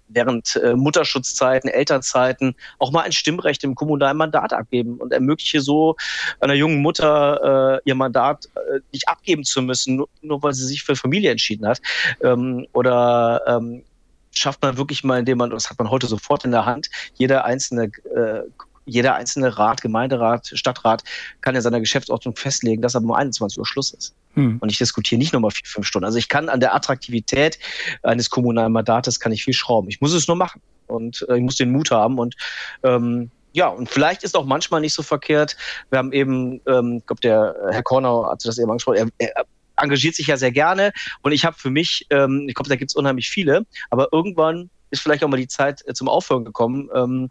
[0.09, 5.95] während äh, Mutterschutzzeiten, Elternzeiten auch mal ein Stimmrecht im kommunalen Mandat abgeben und ermögliche so
[6.39, 10.65] einer jungen Mutter äh, ihr Mandat äh, nicht abgeben zu müssen, nur, nur weil sie
[10.65, 11.81] sich für Familie entschieden hat.
[12.21, 13.83] Ähm, oder ähm,
[14.31, 17.45] schafft man wirklich mal, indem man, das hat man heute sofort in der Hand, jeder
[17.45, 18.41] einzelne äh,
[18.89, 21.03] jeder einzelne Rat, Gemeinderat, Stadtrat
[21.41, 24.15] kann in seiner Geschäftsordnung festlegen, dass aber um 21 Uhr Schluss ist.
[24.35, 24.57] Hm.
[24.59, 26.05] Und ich diskutiere nicht nochmal vier, fünf Stunden.
[26.05, 27.59] Also ich kann an der Attraktivität
[28.03, 29.89] eines kommunalen Mandates kann ich viel schrauben.
[29.89, 30.61] Ich muss es nur machen.
[30.87, 32.35] Und äh, ich muss den Mut haben und
[32.83, 35.57] ähm, ja, und vielleicht ist auch manchmal nicht so verkehrt.
[35.89, 39.45] Wir haben eben, ähm, ich glaube, der Herr Kornau hat das eben angesprochen, er, er
[39.75, 40.91] engagiert sich ja sehr gerne.
[41.21, 44.69] Und ich habe für mich, ähm, ich glaube, da gibt es unheimlich viele, aber irgendwann
[44.91, 47.29] ist vielleicht auch mal die Zeit äh, zum Aufhören gekommen, ähm,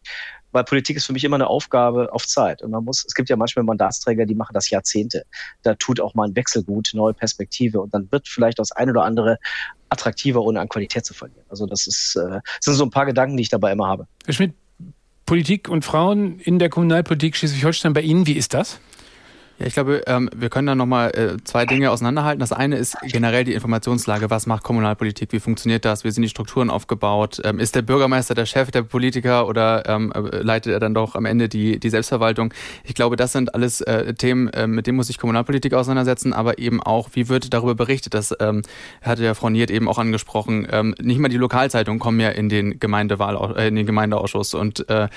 [0.53, 2.63] weil Politik ist für mich immer eine Aufgabe auf Zeit.
[2.63, 5.25] Und man muss, es gibt ja manchmal Mandatsträger, die machen das Jahrzehnte.
[5.63, 8.93] Da tut auch mal ein Wechsel gut, neue Perspektive und dann wird vielleicht das eine
[8.93, 9.39] oder andere
[9.91, 11.45] attraktiver, ohne an Qualität zu verlieren.
[11.49, 14.07] Also das ist, äh, das sind so ein paar Gedanken, die ich dabei immer habe.
[14.25, 14.55] Herr Schmidt,
[15.27, 18.81] Politik und Frauen in der Kommunalpolitik Schleswig-Holstein bei Ihnen, wie ist das?
[19.59, 22.39] Ja, ich glaube, ähm, wir können da nochmal äh, zwei Dinge auseinanderhalten.
[22.39, 24.31] Das eine ist generell die Informationslage.
[24.31, 25.33] Was macht Kommunalpolitik?
[25.33, 26.05] Wie funktioniert das?
[26.05, 27.41] Wie sind die Strukturen aufgebaut?
[27.43, 31.17] Ähm, ist der Bürgermeister der Chef der Politiker oder ähm, äh, leitet er dann doch
[31.17, 32.55] am Ende die, die Selbstverwaltung?
[32.85, 36.61] Ich glaube, das sind alles äh, Themen, äh, mit denen muss sich Kommunalpolitik auseinandersetzen, aber
[36.61, 38.15] eben auch, wie wird darüber berichtet?
[38.15, 38.63] Das ähm,
[39.03, 40.69] hatte ja Frau Niert eben auch angesprochen.
[40.71, 44.89] Ähm, nicht mal die Lokalzeitungen kommen ja in den Gemeindewahl, äh, in den Gemeindeausschuss und
[44.89, 45.09] äh,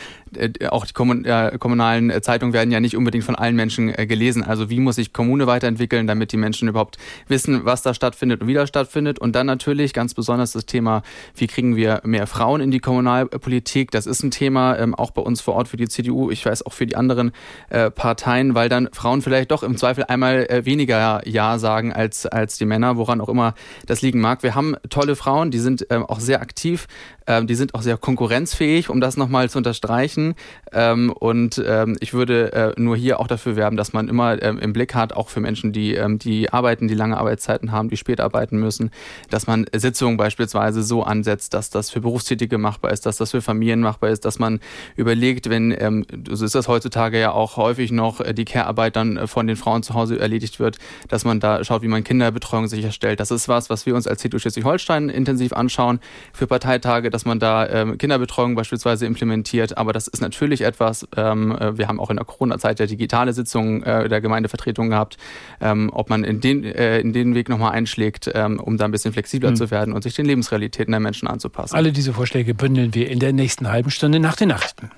[0.67, 4.30] auch die kommun äh, kommunalen Zeitungen werden ja nicht unbedingt von allen Menschen äh, gelesen
[4.31, 4.43] lesen.
[4.43, 8.47] Also wie muss sich Kommune weiterentwickeln, damit die Menschen überhaupt wissen, was da stattfindet und
[8.47, 9.19] wie das stattfindet.
[9.19, 11.03] Und dann natürlich ganz besonders das Thema,
[11.35, 13.91] wie kriegen wir mehr Frauen in die Kommunalpolitik.
[13.91, 16.65] Das ist ein Thema ähm, auch bei uns vor Ort für die CDU, ich weiß
[16.65, 17.31] auch für die anderen
[17.69, 22.25] äh, Parteien, weil dann Frauen vielleicht doch im Zweifel einmal äh, weniger Ja sagen als,
[22.25, 23.53] als die Männer, woran auch immer
[23.85, 24.43] das liegen mag.
[24.43, 26.87] Wir haben tolle Frauen, die sind ähm, auch sehr aktiv,
[27.27, 30.35] ähm, die sind auch sehr konkurrenzfähig, um das nochmal zu unterstreichen.
[30.71, 34.59] Ähm, und ähm, ich würde äh, nur hier auch dafür werben, dass man immer ähm,
[34.59, 37.97] im Blick hat, auch für Menschen, die, ähm, die arbeiten, die lange Arbeitszeiten haben, die
[37.97, 38.91] spät arbeiten müssen,
[39.29, 43.41] dass man Sitzungen beispielsweise so ansetzt, dass das für Berufstätige machbar ist, dass das für
[43.41, 44.59] Familien machbar ist, dass man
[44.95, 49.17] überlegt, wenn, ähm, so ist das heutzutage ja auch häufig noch, äh, die Care-Arbeit dann
[49.17, 52.67] äh, von den Frauen zu Hause erledigt wird, dass man da schaut, wie man Kinderbetreuung
[52.67, 53.19] sicherstellt.
[53.19, 55.99] Das ist was, was wir uns als CDU Schleswig-Holstein intensiv anschauen
[56.33, 59.77] für Parteitage, dass man da ähm, Kinderbetreuung beispielsweise implementiert.
[59.77, 63.33] Aber das ist natürlich etwas, ähm, äh, wir haben auch in der Corona-Zeit ja digitale
[63.33, 65.17] Sitzungen äh, der Gemeindevertretung gehabt,
[65.59, 68.91] ähm, ob man in den, äh, in den Weg nochmal einschlägt, ähm, um da ein
[68.91, 69.55] bisschen flexibler mhm.
[69.55, 71.75] zu werden und sich den Lebensrealitäten der Menschen anzupassen.
[71.75, 74.89] Alle diese Vorschläge bündeln wir in der nächsten halben Stunde nach den Nachrichten.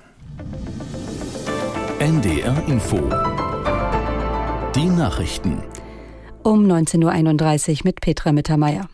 [1.98, 2.98] NDR Info.
[4.74, 5.62] Die Nachrichten.
[6.42, 8.88] Um 19.31 Uhr mit Petra Mittermeier.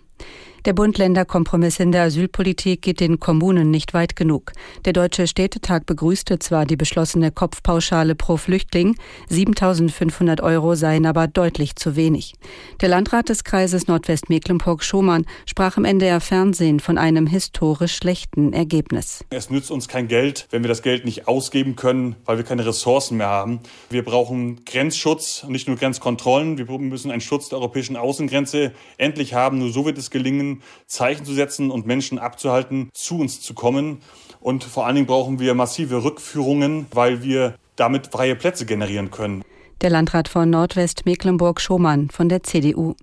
[0.66, 4.52] Der Bund-Länder-Kompromiss in der Asylpolitik geht den Kommunen nicht weit genug.
[4.84, 8.94] Der Deutsche Städtetag begrüßte zwar die beschlossene Kopfpauschale pro Flüchtling,
[9.30, 12.34] 7.500 Euro seien aber deutlich zu wenig.
[12.82, 19.24] Der Landrat des Kreises Nordwestmecklenburg-Schomann sprach im NDR Fernsehen von einem historisch schlechten Ergebnis.
[19.30, 22.66] Es nützt uns kein Geld, wenn wir das Geld nicht ausgeben können, weil wir keine
[22.66, 23.60] Ressourcen mehr haben.
[23.88, 26.58] Wir brauchen Grenzschutz, nicht nur Grenzkontrollen.
[26.58, 29.58] Wir müssen einen Schutz der europäischen Außengrenze endlich haben.
[29.58, 30.49] Nur so wird es gelingen,
[30.86, 33.98] Zeichen zu setzen und Menschen abzuhalten, zu uns zu kommen.
[34.40, 39.42] Und vor allen Dingen brauchen wir massive Rückführungen, weil wir damit freie Plätze generieren können.
[39.80, 42.94] Der Landrat von Nordwestmecklenburg-Schomann von der CDU.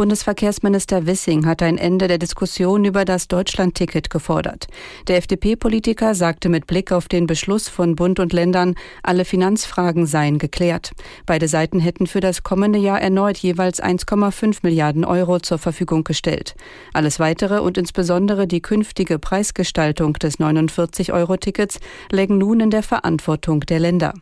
[0.00, 4.66] Bundesverkehrsminister Wissing hat ein Ende der Diskussion über das Deutschlandticket gefordert.
[5.08, 10.38] Der FDP-Politiker sagte mit Blick auf den Beschluss von Bund und Ländern, alle Finanzfragen seien
[10.38, 10.92] geklärt.
[11.26, 16.54] Beide Seiten hätten für das kommende Jahr erneut jeweils 1,5 Milliarden Euro zur Verfügung gestellt.
[16.94, 21.78] Alles weitere und insbesondere die künftige Preisgestaltung des 49-Euro-Tickets
[22.10, 24.14] lägen nun in der Verantwortung der Länder.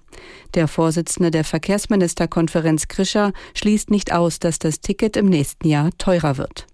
[0.54, 6.36] Der Vorsitzende der Verkehrsministerkonferenz Krischer schließt nicht aus, dass das Ticket im nächsten Jahr teurer
[6.38, 6.66] wird.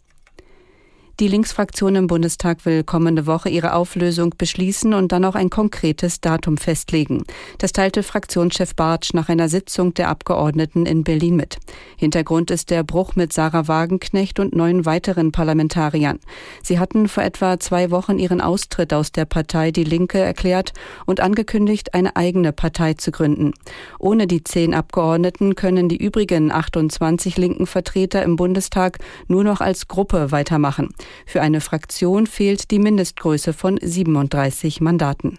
[1.20, 6.20] Die Linksfraktion im Bundestag will kommende Woche ihre Auflösung beschließen und dann auch ein konkretes
[6.20, 7.22] Datum festlegen.
[7.59, 11.59] Das teilte Fraktionschef Bartsch nach einer Sitzung der Abgeordneten in Berlin mit.
[11.96, 16.18] Hintergrund ist der Bruch mit Sarah Wagenknecht und neun weiteren Parlamentariern.
[16.64, 20.72] Sie hatten vor etwa zwei Wochen ihren Austritt aus der Partei Die Linke erklärt
[21.07, 23.53] und angekündigt, eine eigene Partei zu gründen.
[24.00, 28.98] Ohne die zehn Abgeordneten können die übrigen 28 linken Vertreter im Bundestag
[29.29, 30.88] nur noch als Gruppe weitermachen.
[31.27, 35.38] Für eine Fraktion fehlt die Mindestgröße von 37 Mandaten.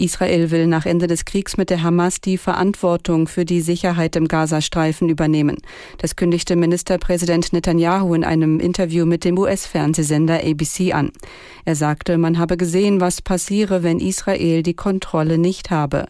[0.00, 4.28] Israel will nach Ende des Kriegs mit der Hamas die Verantwortung für die Sicherheit im
[4.28, 5.58] Gazastreifen übernehmen.
[5.98, 11.10] Das kündigte Ministerpräsident Netanyahu in einem Interview mit dem US-Fernsehsender ABC an.
[11.66, 16.06] Er sagte, man habe gesehen, was passiere, wenn Israel die Kontrolle nicht habe.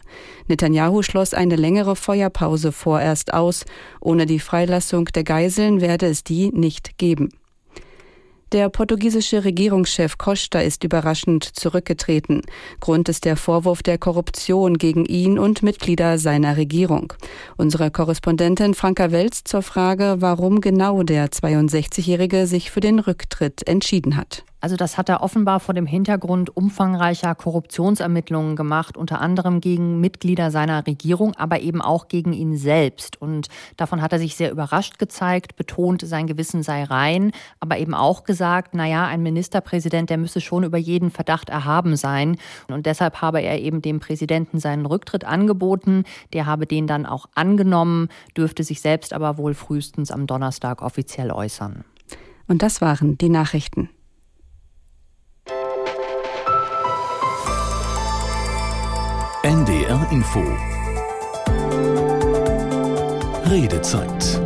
[0.47, 3.65] Netanyahu schloss eine längere Feuerpause vorerst aus.
[3.99, 7.29] Ohne die Freilassung der Geiseln werde es die nicht geben.
[8.51, 12.41] Der portugiesische Regierungschef Costa ist überraschend zurückgetreten.
[12.81, 17.13] Grund ist der Vorwurf der Korruption gegen ihn und Mitglieder seiner Regierung.
[17.55, 24.17] Unsere Korrespondentin Franka Welz zur Frage, warum genau der 62-Jährige sich für den Rücktritt entschieden
[24.17, 24.43] hat.
[24.61, 30.51] Also das hat er offenbar vor dem Hintergrund umfangreicher Korruptionsermittlungen gemacht, unter anderem gegen Mitglieder
[30.51, 33.19] seiner Regierung, aber eben auch gegen ihn selbst.
[33.19, 37.95] Und davon hat er sich sehr überrascht gezeigt, betont, sein Gewissen sei rein, aber eben
[37.95, 42.37] auch gesagt, na ja, ein Ministerpräsident, der müsse schon über jeden Verdacht erhaben sein.
[42.67, 46.03] Und deshalb habe er eben dem Präsidenten seinen Rücktritt angeboten.
[46.33, 51.31] Der habe den dann auch angenommen, dürfte sich selbst aber wohl frühestens am Donnerstag offiziell
[51.31, 51.83] äußern.
[52.47, 53.89] Und das waren die Nachrichten.
[59.91, 60.39] NDR Info
[63.49, 64.41] Redezeit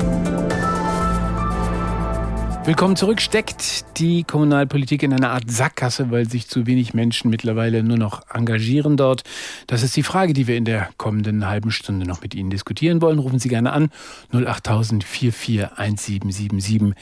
[2.66, 3.22] Willkommen zurück.
[3.22, 8.24] Steckt die Kommunalpolitik in einer Art Sackgasse, weil sich zu wenig Menschen mittlerweile nur noch
[8.34, 9.22] engagieren dort?
[9.68, 13.04] Das ist die Frage, die wir in der kommenden halben Stunde noch mit Ihnen diskutieren
[13.04, 13.20] wollen.
[13.20, 13.92] Rufen Sie gerne an
[14.32, 16.96] 08000 441777,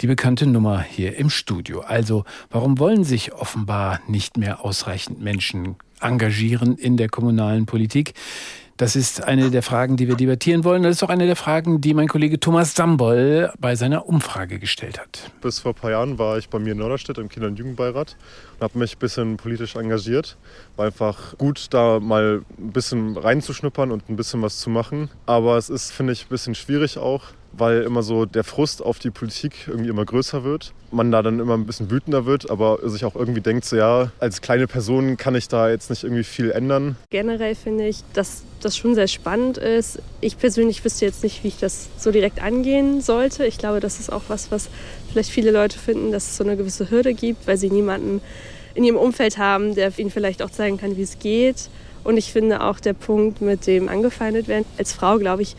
[0.00, 1.80] die bekannte Nummer hier im Studio.
[1.80, 8.14] Also, warum wollen sich offenbar nicht mehr ausreichend Menschen engagieren in der kommunalen Politik?
[8.80, 10.82] Das ist eine der Fragen, die wir debattieren wollen.
[10.82, 14.98] Das ist auch eine der Fragen, die mein Kollege Thomas Sambol bei seiner Umfrage gestellt
[14.98, 15.30] hat.
[15.42, 18.16] Bis vor ein paar Jahren war ich bei mir in Norderstedt im Kinder- und Jugendbeirat
[18.54, 20.38] und habe mich ein bisschen politisch engagiert.
[20.76, 25.10] War einfach gut, da mal ein bisschen reinzuschnuppern und ein bisschen was zu machen.
[25.26, 28.98] Aber es ist, finde ich, ein bisschen schwierig auch, weil immer so der Frust auf
[28.98, 30.72] die Politik irgendwie immer größer wird.
[30.92, 34.10] Man da dann immer ein bisschen wütender wird, aber sich auch irgendwie denkt, so ja,
[34.18, 36.96] als kleine Person kann ich da jetzt nicht irgendwie viel ändern.
[37.10, 40.00] Generell finde ich, dass das schon sehr spannend ist.
[40.20, 43.44] Ich persönlich wüsste jetzt nicht, wie ich das so direkt angehen sollte.
[43.46, 44.68] Ich glaube, das ist auch was, was
[45.10, 48.20] vielleicht viele Leute finden, dass es so eine gewisse Hürde gibt, weil sie niemanden
[48.74, 51.68] in ihrem Umfeld haben, der ihnen vielleicht auch zeigen kann, wie es geht.
[52.02, 54.64] Und ich finde auch der Punkt mit dem angefeindet werden.
[54.78, 55.56] Als Frau, glaube ich,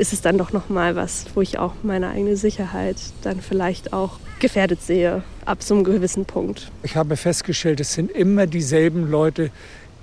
[0.00, 3.92] ist es dann doch noch mal was, wo ich auch meine eigene Sicherheit dann vielleicht
[3.92, 6.72] auch gefährdet sehe, ab so einem gewissen Punkt.
[6.82, 9.50] Ich habe festgestellt, es sind immer dieselben Leute,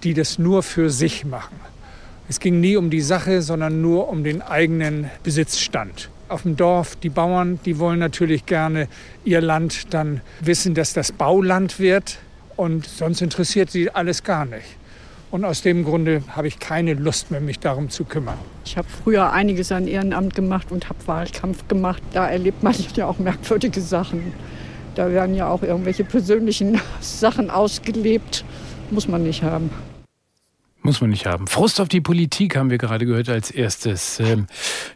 [0.03, 1.55] die das nur für sich machen.
[2.29, 6.11] Es ging nie um die Sache, sondern nur um den eigenen Besitzstand.
[6.29, 8.89] Auf dem Dorf, die Bauern, die wollen natürlich gerne
[9.25, 12.19] ihr Land dann wissen, dass das Bauland wird.
[12.55, 14.65] Und sonst interessiert sie alles gar nicht.
[15.29, 18.37] Und aus dem Grunde habe ich keine Lust mehr, mich darum zu kümmern.
[18.65, 22.01] Ich habe früher einiges an Ehrenamt gemacht und habe Wahlkampf gemacht.
[22.13, 24.33] Da erlebt man ja auch merkwürdige Sachen.
[24.95, 28.45] Da werden ja auch irgendwelche persönlichen Sachen ausgelebt.
[28.89, 29.69] Muss man nicht haben.
[30.81, 31.47] Muss man nicht haben.
[31.47, 34.21] Frust auf die Politik haben wir gerade gehört als erstes.
[34.21, 34.47] Ähm,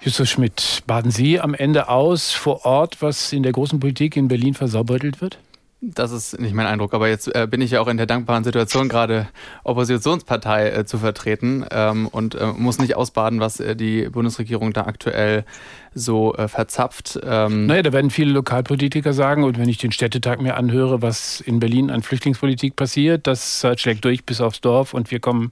[0.02, 4.30] Justus Schmidt, baden Sie am Ende aus vor Ort, was in der großen Politik in
[4.30, 5.38] Berlin versaubeutelt wird?
[5.84, 8.44] Das ist nicht mein Eindruck, aber jetzt äh, bin ich ja auch in der dankbaren
[8.44, 9.28] Situation, gerade
[9.63, 14.82] Oppositionspartei äh, zu vertreten ähm, und äh, muss nicht ausbaden, was äh, die Bundesregierung da
[14.82, 15.44] aktuell
[15.96, 17.20] so äh, verzapft.
[17.24, 21.41] Ähm naja, da werden viele Lokalpolitiker sagen, und wenn ich den Städtetag mir anhöre, was
[21.41, 25.52] in Berlin an Flüchtlingspolitik passiert, das schlägt durch bis aufs Dorf und wir kommen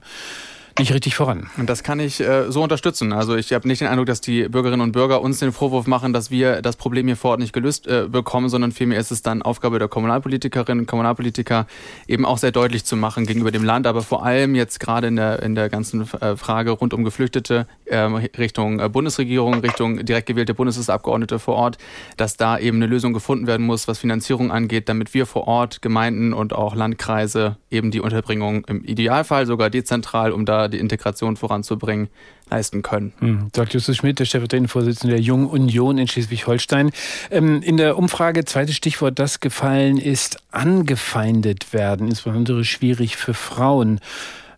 [0.78, 1.48] nicht richtig voran.
[1.56, 3.12] Und das kann ich äh, so unterstützen.
[3.12, 6.12] Also ich habe nicht den Eindruck, dass die Bürgerinnen und Bürger uns den Vorwurf machen,
[6.12, 9.22] dass wir das Problem hier vor Ort nicht gelöst äh, bekommen, sondern vielmehr ist es
[9.22, 11.66] dann Aufgabe der Kommunalpolitikerinnen und Kommunalpolitiker,
[12.06, 15.16] eben auch sehr deutlich zu machen gegenüber dem Land, aber vor allem jetzt gerade in
[15.16, 20.26] der, in der ganzen äh, Frage rund um Geflüchtete äh, Richtung äh, Bundesregierung, Richtung direkt
[20.26, 21.78] gewählte Bundestagsabgeordnete vor Ort,
[22.16, 25.82] dass da eben eine Lösung gefunden werden muss, was Finanzierung angeht, damit wir vor Ort
[25.82, 30.78] Gemeinden und auch Landkreise eben die Unterbringung im Idealfall sogar dezentral, um da da die
[30.78, 32.08] Integration voranzubringen,
[32.50, 33.12] leisten können.
[33.18, 36.90] Hm, sagt Justus Schmidt, der stellvertretende Vorsitzende der Jungen Union in Schleswig-Holstein.
[37.30, 44.00] Ähm, in der Umfrage, zweites Stichwort, das gefallen ist, angefeindet werden, insbesondere schwierig für Frauen.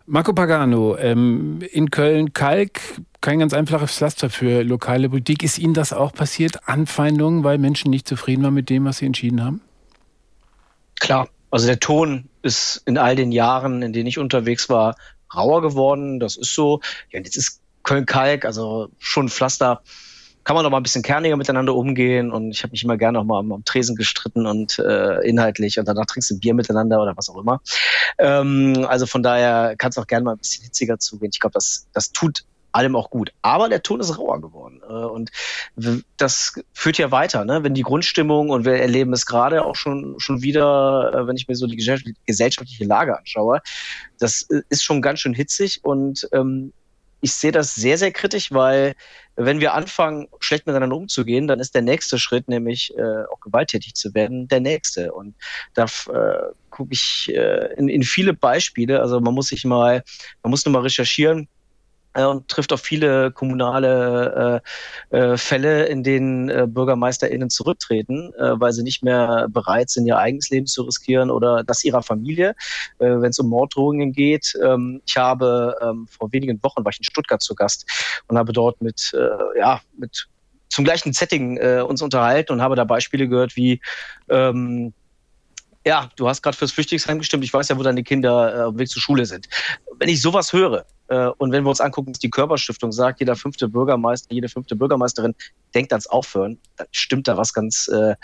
[0.06, 2.80] Marco Pagano, ähm, in Köln-Kalk,
[3.20, 5.44] kein ganz einfaches Pflaster für lokale Politik.
[5.44, 6.68] Ist Ihnen das auch passiert?
[6.68, 9.60] Anfeindungen, weil Menschen nicht zufrieden waren mit dem, was sie entschieden haben?
[10.98, 14.96] Klar, also der Ton ist in all den Jahren, in denen ich unterwegs war,
[15.34, 16.20] rauer geworden.
[16.20, 16.80] Das ist so.
[17.10, 19.82] Ja, jetzt ist Köln-Kalk, also schon Pflaster.
[20.44, 23.20] Kann man doch mal ein bisschen kerniger miteinander umgehen und ich habe mich immer gerne
[23.20, 26.54] auch mal am, am Tresen gestritten und äh, inhaltlich und danach trinkst du ein Bier
[26.54, 27.60] miteinander oder was auch immer.
[28.18, 31.30] Ähm, also von daher kann es auch gerne mal ein bisschen hitziger zugehen.
[31.32, 33.32] Ich glaube, das, das tut allem auch gut.
[33.42, 34.80] Aber der Ton ist rauer geworden.
[34.88, 35.30] Äh, und
[36.16, 37.62] das führt ja weiter, ne?
[37.62, 41.48] wenn die Grundstimmung, und wir erleben es gerade auch schon, schon wieder, äh, wenn ich
[41.48, 41.76] mir so die
[42.26, 43.60] gesellschaftliche Lage anschaue,
[44.18, 46.72] das äh, ist schon ganz schön hitzig und ähm,
[47.22, 48.94] ich sehe das sehr, sehr kritisch, weil
[49.36, 53.94] wenn wir anfangen, schlecht miteinander umzugehen, dann ist der nächste Schritt, nämlich äh, auch gewalttätig
[53.94, 55.12] zu werden, der nächste.
[55.12, 55.36] Und
[55.74, 59.00] da äh, gucke ich äh, in, in viele Beispiele.
[59.00, 60.02] Also man muss sich mal,
[60.42, 61.48] man muss nur mal recherchieren
[62.14, 64.62] und trifft auf viele kommunale
[65.10, 70.06] äh, äh, Fälle, in denen äh, BürgermeisterInnen zurücktreten, äh, weil sie nicht mehr bereit sind,
[70.06, 72.54] ihr eigenes Leben zu riskieren oder das ihrer Familie,
[72.98, 74.52] äh, wenn es um Morddrohungen geht.
[74.62, 77.86] Ähm, ich habe ähm, vor wenigen Wochen war ich in Stuttgart zu Gast
[78.28, 80.28] und habe dort mit äh, ja mit
[80.68, 83.80] zum gleichen Setting äh, uns unterhalten und habe da Beispiele gehört wie
[84.28, 84.94] ähm,
[85.84, 87.44] ja, du hast gerade fürs Flüchtlingsheim gestimmt.
[87.44, 89.48] Ich weiß ja, wo deine Kinder äh, auf dem Weg zur Schule sind.
[89.98, 93.36] Wenn ich sowas höre, äh, und wenn wir uns angucken, was die Körperstiftung sagt, jeder
[93.36, 95.34] fünfte Bürgermeister, jede fünfte Bürgermeisterin
[95.74, 98.14] denkt ans Aufhören, dann stimmt da was ganz äh,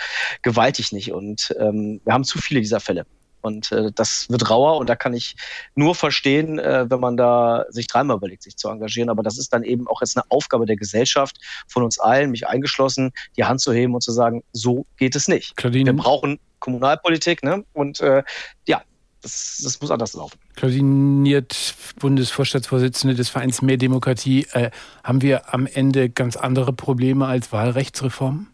[0.43, 1.13] gewaltig nicht.
[1.13, 3.07] Und ähm, wir haben zu viele dieser Fälle.
[3.41, 5.37] Und äh, das wird rauer und da kann ich
[5.75, 9.11] nur verstehen, äh, wenn man da sich dreimal überlegt, sich zu engagieren.
[9.11, 11.37] Aber das ist dann eben auch jetzt eine Aufgabe der Gesellschaft,
[11.69, 15.29] von uns allen, mich eingeschlossen, die Hand zu heben und zu sagen, so geht es
[15.29, 15.57] nicht.
[15.57, 15.87] Claudine.
[15.87, 17.65] Wir brauchen Kommunalpolitik, ne?
[17.73, 18.23] Und äh,
[18.67, 18.83] ja,
[19.23, 20.39] das, das muss anders laufen.
[20.57, 24.71] Klausiniert Bundesvorstandsvorsitzende des Vereins Mehr Demokratie, äh,
[25.03, 28.49] haben wir am Ende ganz andere Probleme als Wahlrechtsreformen?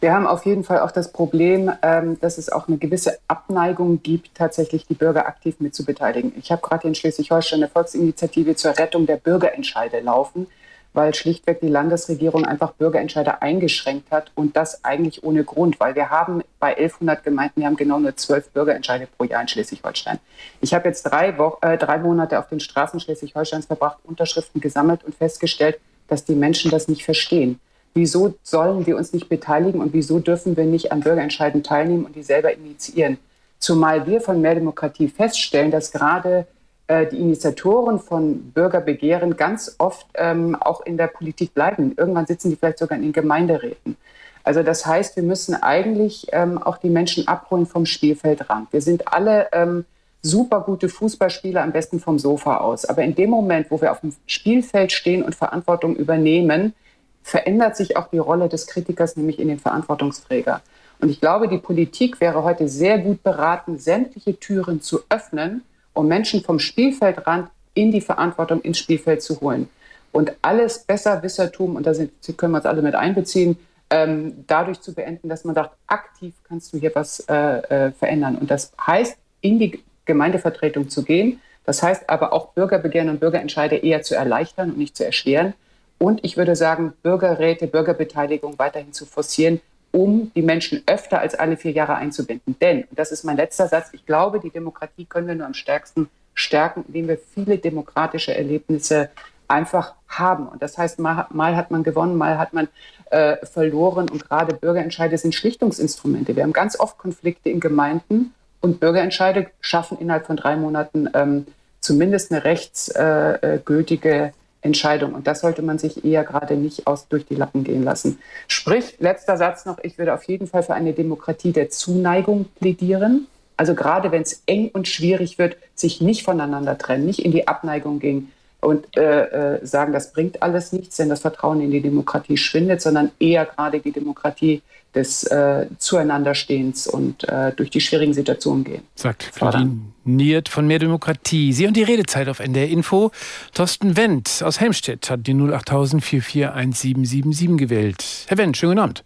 [0.00, 4.02] Wir haben auf jeden Fall auch das Problem, ähm, dass es auch eine gewisse Abneigung
[4.02, 6.32] gibt, tatsächlich die Bürger aktiv mitzubeteiligen.
[6.36, 10.46] Ich habe gerade in Schleswig-Holstein eine Volksinitiative zur Rettung der Bürgerentscheide laufen
[10.92, 16.10] weil schlichtweg die Landesregierung einfach Bürgerentscheider eingeschränkt hat und das eigentlich ohne Grund, weil wir
[16.10, 20.18] haben bei 1100 Gemeinden, wir haben genau nur zwölf Bürgerentscheide pro Jahr in Schleswig-Holstein.
[20.60, 25.04] Ich habe jetzt drei, Wo äh, drei Monate auf den Straßen Schleswig-Holsteins verbracht, Unterschriften gesammelt
[25.04, 25.78] und festgestellt,
[26.08, 27.58] dass die Menschen das nicht verstehen.
[27.94, 32.16] Wieso sollen wir uns nicht beteiligen und wieso dürfen wir nicht an Bürgerentscheiden teilnehmen und
[32.16, 33.18] die selber initiieren?
[33.58, 36.46] Zumal wir von Mehr Demokratie feststellen, dass gerade
[36.92, 41.94] äh, die Initiatoren von Bürgerbegehren ganz oft ähm, auch in der Politik bleiben.
[41.96, 43.96] Irgendwann sitzen die vielleicht sogar in den Gemeinderäten.
[44.44, 48.70] Also das heißt, wir müssen eigentlich ähm, auch die Menschen abholen vom Spielfeldrand.
[48.72, 49.86] Wir sind alle ähm,
[50.20, 52.84] super gute Fußballspieler, am besten vom Sofa aus.
[52.84, 56.74] Aber in dem Moment, wo wir auf dem Spielfeld stehen und Verantwortung übernehmen,
[57.22, 60.60] verändert sich auch die Rolle des Kritikers, nämlich in den Verantwortungsträger.
[61.00, 65.62] Und ich glaube, die Politik wäre heute sehr gut beraten, sämtliche Türen zu öffnen,
[65.94, 69.68] um Menschen vom Spielfeldrand in die Verantwortung ins Spielfeld zu holen.
[70.12, 73.56] Und alles Besserwissertum, und da sind, können wir uns alle mit einbeziehen,
[73.90, 78.36] ähm, dadurch zu beenden, dass man sagt, aktiv kannst du hier was äh, äh, verändern.
[78.36, 81.40] Und das heißt, in die Gemeindevertretung zu gehen.
[81.64, 85.54] Das heißt aber auch Bürgerbegehren und Bürgerentscheide eher zu erleichtern und nicht zu erschweren.
[85.98, 89.60] Und ich würde sagen, Bürgerräte, Bürgerbeteiligung weiterhin zu forcieren,
[89.92, 92.56] um die Menschen öfter als alle vier Jahre einzubinden.
[92.60, 95.54] Denn, und das ist mein letzter Satz, ich glaube, die Demokratie können wir nur am
[95.54, 99.10] stärksten stärken, indem wir viele demokratische Erlebnisse
[99.48, 100.48] einfach haben.
[100.48, 102.68] Und das heißt, mal, mal hat man gewonnen, mal hat man
[103.10, 104.08] äh, verloren.
[104.08, 106.34] Und gerade Bürgerentscheide sind Schlichtungsinstrumente.
[106.34, 111.46] Wir haben ganz oft Konflikte in Gemeinden und Bürgerentscheide schaffen innerhalb von drei Monaten ähm,
[111.80, 114.30] zumindest eine rechtsgültige äh,
[114.62, 115.14] Entscheidung.
[115.14, 118.18] Und das sollte man sich eher gerade nicht aus durch die Lappen gehen lassen.
[118.48, 123.26] Sprich, letzter Satz noch, ich würde auf jeden Fall für eine Demokratie der Zuneigung plädieren.
[123.56, 127.48] Also gerade wenn es eng und schwierig wird, sich nicht voneinander trennen, nicht in die
[127.48, 128.32] Abneigung gehen
[128.62, 132.80] und äh, äh, sagen, das bringt alles nichts, denn das Vertrauen in die Demokratie schwindet,
[132.80, 134.62] sondern eher gerade die Demokratie
[134.94, 138.82] des äh, Zueinanderstehens und äh, durch die schwierigen Situationen gehen.
[138.94, 141.52] Sagt Claudine Niert von Mehr Demokratie.
[141.52, 143.10] Sie und die Redezeit auf NDR Info.
[143.52, 148.04] Thorsten Wendt aus Helmstedt hat die 08000 441777 gewählt.
[148.28, 149.04] Herr Wendt, schönen guten Abend.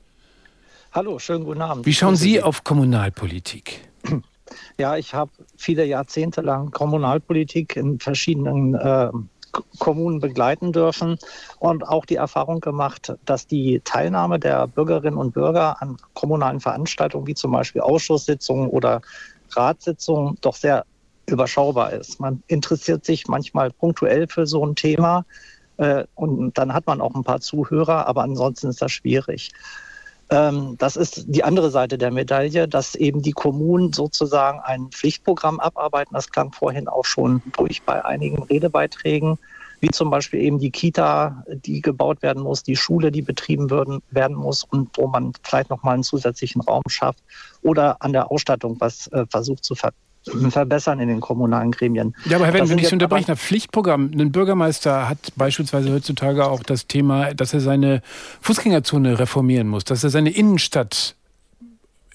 [0.92, 1.86] Hallo, schönen guten Abend.
[1.86, 3.80] Wie schauen Sie auf Kommunalpolitik?
[4.78, 9.11] Ja, ich habe viele Jahrzehnte lang Kommunalpolitik in verschiedenen äh,
[9.78, 11.18] Kommunen begleiten dürfen
[11.59, 17.26] und auch die Erfahrung gemacht, dass die Teilnahme der Bürgerinnen und Bürger an kommunalen Veranstaltungen
[17.26, 19.00] wie zum Beispiel Ausschusssitzungen oder
[19.50, 20.84] Ratssitzungen doch sehr
[21.26, 22.20] überschaubar ist.
[22.20, 25.24] Man interessiert sich manchmal punktuell für so ein Thema
[25.76, 29.52] äh, und dann hat man auch ein paar Zuhörer, aber ansonsten ist das schwierig.
[30.29, 35.61] Ähm, das ist die andere Seite der Medaille, dass eben die Kommunen sozusagen ein Pflichtprogramm
[35.61, 36.14] abarbeiten.
[36.14, 39.39] Das klang vorhin auch schon durch bei einigen Redebeiträgen,
[39.81, 44.03] wie zum Beispiel eben die Kita, die gebaut werden muss, die Schule, die betrieben werden,
[44.11, 47.22] werden muss und wo man vielleicht nochmal einen zusätzlichen Raum schafft
[47.62, 49.74] oder an der Ausstattung was äh, versucht zu
[50.51, 52.14] verbessern in den kommunalen Gremien.
[52.24, 54.11] Ja, aber Herr Wendt, wenn ich Sie unterbreche, ein Pflichtprogramm.
[54.18, 58.03] Ein Bürgermeister hat beispielsweise heutzutage auch das Thema, dass er seine
[58.41, 61.16] Fußgängerzone reformieren muss, dass er seine Innenstadt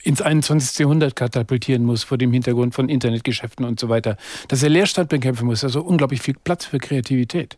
[0.03, 0.79] ins 21.
[0.79, 5.45] Jahrhundert katapultieren muss vor dem Hintergrund von Internetgeschäften und so weiter, dass er Leerstand bekämpfen
[5.45, 7.57] muss, also unglaublich viel Platz für Kreativität.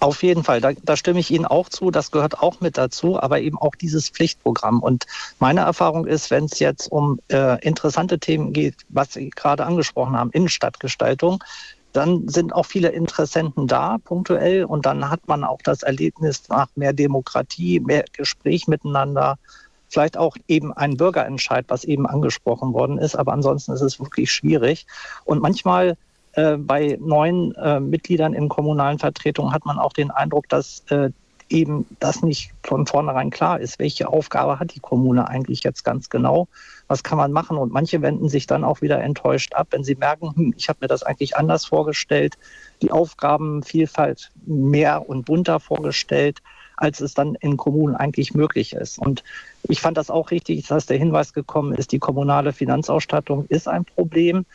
[0.00, 3.20] Auf jeden Fall, da, da, stimme ich Ihnen auch zu, das gehört auch mit dazu,
[3.20, 4.82] aber eben auch dieses Pflichtprogramm.
[4.82, 5.06] Und
[5.38, 10.16] meine Erfahrung ist, wenn es jetzt um äh, interessante Themen geht, was Sie gerade angesprochen
[10.16, 11.44] haben, Innenstadtgestaltung,
[11.92, 16.68] dann sind auch viele Interessenten da, punktuell, und dann hat man auch das Erlebnis nach
[16.76, 19.38] mehr Demokratie, mehr Gespräch miteinander,
[19.90, 24.32] vielleicht auch eben ein Bürgerentscheid, was eben angesprochen worden ist, aber ansonsten ist es wirklich
[24.32, 24.86] schwierig.
[25.24, 25.96] Und manchmal
[26.32, 31.10] äh, bei neuen äh, Mitgliedern in kommunalen Vertretungen hat man auch den Eindruck, dass äh,
[31.50, 36.08] eben das nicht von vornherein klar ist, welche Aufgabe hat die Kommune eigentlich jetzt ganz
[36.08, 36.48] genau,
[36.86, 37.56] was kann man machen.
[37.58, 40.78] Und manche wenden sich dann auch wieder enttäuscht ab, wenn sie merken, hm, ich habe
[40.82, 42.38] mir das eigentlich anders vorgestellt,
[42.82, 46.38] die Aufgabenvielfalt mehr und bunter vorgestellt,
[46.76, 48.98] als es dann in Kommunen eigentlich möglich ist.
[48.98, 49.22] Und
[49.64, 53.84] ich fand das auch richtig, dass der Hinweis gekommen ist, die kommunale Finanzausstattung ist ein
[53.84, 54.46] Problem.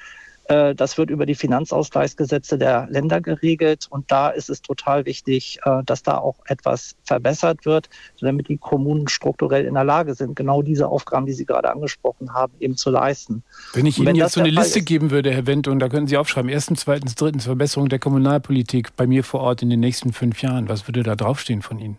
[0.47, 3.87] Äh, das wird über die Finanzausgleichsgesetze der Länder geregelt.
[3.89, 7.89] Und da ist es total wichtig, äh, dass da auch etwas verbessert wird,
[8.21, 12.33] damit die Kommunen strukturell in der Lage sind, genau diese Aufgaben, die Sie gerade angesprochen
[12.33, 13.43] haben, eben zu leisten.
[13.73, 15.89] Wenn ich Ihnen wenn jetzt so eine Liste ist, geben würde, Herr Wendt, und da
[15.89, 19.79] können Sie aufschreiben, erstens, zweitens, drittens, Verbesserung der Kommunalpolitik bei mir vor Ort in den
[19.79, 21.97] nächsten fünf Jahren, was würde da draufstehen von Ihnen?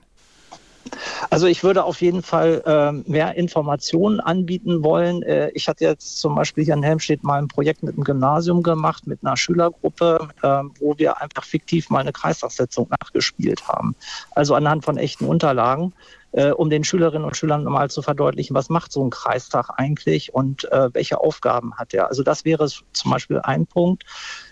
[1.31, 5.23] Also ich würde auf jeden Fall äh, mehr Informationen anbieten wollen.
[5.23, 8.63] Äh, ich hatte jetzt zum Beispiel hier in Helmstedt mal ein Projekt mit einem Gymnasium
[8.63, 13.95] gemacht, mit einer Schülergruppe, äh, wo wir einfach fiktiv mal eine Kreistagssitzung nachgespielt haben.
[14.33, 15.93] Also anhand von echten Unterlagen
[16.37, 20.35] äh, um den Schülerinnen und Schülern mal zu verdeutlichen, was macht so ein Kreistag eigentlich
[20.35, 22.09] und äh, welche Aufgaben hat er.
[22.09, 24.05] Also das wäre zum Beispiel ein Punkt.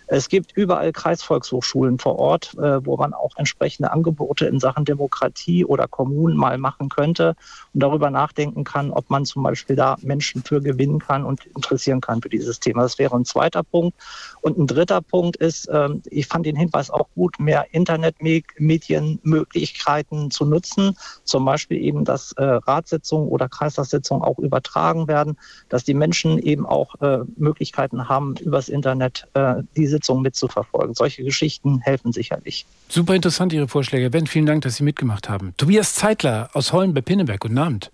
[0.06, 5.64] Es gibt überall Kreisvolkshochschulen vor Ort, äh, wo man auch entsprechende Angebote in Sachen Demokratie
[5.64, 7.34] oder Kommunen mal machen könnte
[7.72, 12.02] und darüber nachdenken kann, ob man zum Beispiel da Menschen für gewinnen kann und interessieren
[12.02, 12.82] kann für dieses Thema.
[12.82, 13.96] Das wäre ein zweiter Punkt.
[14.42, 20.44] Und ein dritter Punkt ist, ähm, ich fand den Hinweis auch gut, mehr Internetmedienmöglichkeiten zu
[20.44, 20.98] nutzen.
[21.24, 25.38] Zum Beispiel eben, dass äh, Ratssitzungen oder Kreistagssitzungen auch übertragen werden,
[25.70, 29.28] dass die Menschen eben auch äh, Möglichkeiten haben, übers Internet
[29.76, 30.94] diese Sitzungen mitzuverfolgen.
[30.94, 32.66] Solche Geschichten helfen sicherlich.
[32.88, 34.10] Super interessant, Ihre Vorschläge.
[34.10, 35.54] Ben, vielen Dank, dass Sie mitgemacht haben.
[35.56, 37.40] Tobias Zeitler aus Holm bei Pinneberg.
[37.40, 37.90] Guten Abend.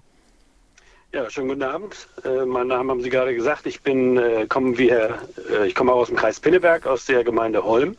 [1.12, 2.06] Ja, schönen guten Abend.
[2.24, 3.66] Äh, mein Name haben Sie gerade gesagt.
[3.66, 5.18] Ich bin, äh, komme wie Herr,
[5.50, 7.96] äh, ich komme aus dem Kreis Pinneberg, aus der Gemeinde Holm.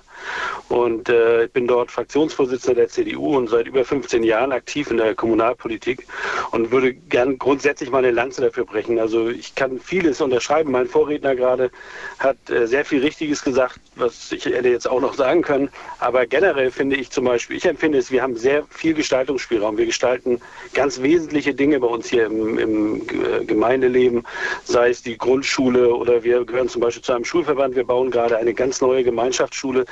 [0.72, 4.98] Und äh, ich bin dort Fraktionsvorsitzender der CDU und seit über 15 Jahren aktiv in
[4.98, 6.08] der Kommunalpolitik
[6.52, 8.98] und würde gern grundsätzlich mal eine Lanze dafür brechen.
[8.98, 10.72] Also ich kann vieles unterschreiben.
[10.72, 11.72] Mein Vorredner gerade
[12.20, 15.70] hat äh, sehr viel Richtiges gesagt, was ich hätte jetzt auch noch sagen können.
[16.00, 19.78] Aber generell finde ich zum Beispiel, ich empfinde es, wir haben sehr viel Gestaltungsspielraum.
[19.78, 20.40] Wir gestalten
[20.74, 24.24] ganz wesentliche Dinge bei uns hier im, im äh, Gemeindeleben,
[24.64, 27.76] sei es die Grundschule oder wir gehören zum Beispiel zu einem Schulverband.
[27.76, 29.86] Wir bauen gerade eine ganz neue Gemeinschaftsschule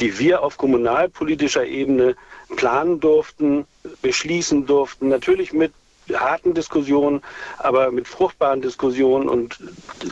[0.00, 2.16] die wir auf kommunalpolitischer Ebene
[2.56, 3.66] planen durften,
[4.02, 5.72] beschließen durften, natürlich mit
[6.14, 7.22] harten Diskussionen,
[7.58, 9.58] aber mit fruchtbaren Diskussionen und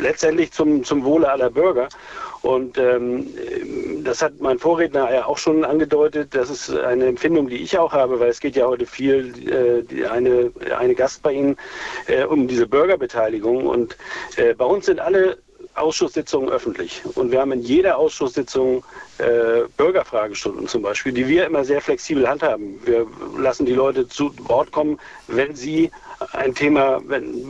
[0.00, 1.88] letztendlich zum, zum Wohle aller Bürger.
[2.42, 3.26] Und ähm,
[4.02, 6.34] das hat mein Vorredner ja auch schon angedeutet.
[6.34, 10.06] Das ist eine Empfindung, die ich auch habe, weil es geht ja heute viel, äh,
[10.06, 11.56] eine, eine Gast bei Ihnen,
[12.06, 13.66] äh, um diese Bürgerbeteiligung.
[13.66, 13.96] Und
[14.36, 15.38] äh, bei uns sind alle
[15.74, 17.02] Ausschusssitzungen öffentlich.
[17.14, 18.84] Und wir haben in jeder Ausschusssitzung
[19.18, 22.80] äh, Bürgerfragestunden zum Beispiel, die wir immer sehr flexibel handhaben.
[22.84, 23.06] Wir
[23.36, 25.90] lassen die Leute zu Wort kommen, wenn sie
[26.32, 27.00] ein Thema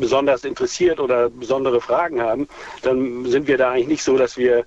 [0.00, 2.48] besonders interessiert oder besondere Fragen haben,
[2.82, 4.64] dann sind wir da eigentlich nicht so, dass wir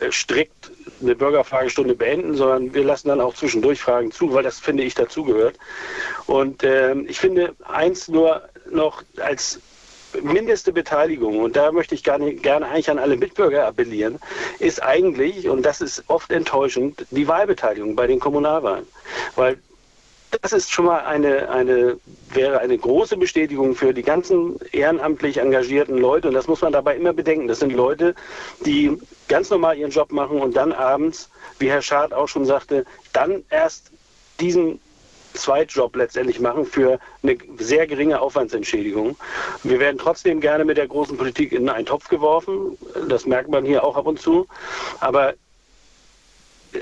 [0.00, 4.58] äh, strikt eine Bürgerfragestunde beenden, sondern wir lassen dann auch zwischendurch Fragen zu, weil das
[4.58, 5.56] finde ich dazugehört.
[6.26, 9.60] Und äh, ich finde eins nur noch als
[10.22, 14.18] mindeste Beteiligung, und da möchte ich gerne, gerne eigentlich an alle Mitbürger appellieren,
[14.58, 18.86] ist eigentlich, und das ist oft enttäuschend, die Wahlbeteiligung bei den Kommunalwahlen.
[19.36, 19.58] Weil
[20.42, 21.98] das ist schon mal eine, eine,
[22.32, 26.28] wäre eine große Bestätigung für die ganzen ehrenamtlich engagierten Leute.
[26.28, 27.48] Und das muss man dabei immer bedenken.
[27.48, 28.14] Das sind Leute,
[28.64, 28.98] die
[29.28, 33.42] ganz normal ihren Job machen und dann abends, wie Herr Schad auch schon sagte, dann
[33.50, 33.90] erst
[34.38, 34.80] diesen
[35.38, 39.16] Zweitjob letztendlich machen für eine sehr geringe Aufwandsentschädigung.
[39.62, 42.76] Wir werden trotzdem gerne mit der großen Politik in einen Topf geworfen.
[43.08, 44.46] Das merkt man hier auch ab und zu.
[45.00, 45.34] Aber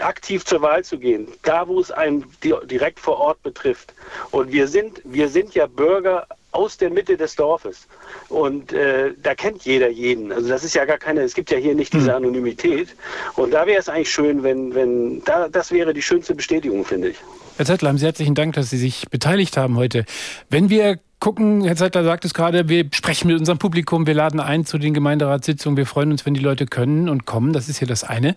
[0.01, 3.95] aktiv zur Wahl zu gehen, da wo es einen direkt vor Ort betrifft.
[4.31, 7.87] Und wir sind, wir sind ja Bürger aus der Mitte des Dorfes.
[8.29, 10.33] Und äh, da kennt jeder jeden.
[10.33, 12.17] Also das ist ja gar keine, es gibt ja hier nicht diese hm.
[12.17, 12.97] Anonymität.
[13.37, 17.11] Und da wäre es eigentlich schön, wenn, wenn, da, das wäre die schönste Bestätigung, finde
[17.11, 17.19] ich.
[17.57, 20.05] Herr Zettler, haben Sie herzlichen Dank, dass Sie sich beteiligt haben heute.
[20.51, 24.39] Wenn wir gucken, Herr Zeitler sagt es gerade, wir sprechen mit unserem Publikum, wir laden
[24.39, 27.81] ein zu den Gemeinderatssitzungen, wir freuen uns, wenn die Leute können und kommen, das ist
[27.81, 28.37] ja das eine.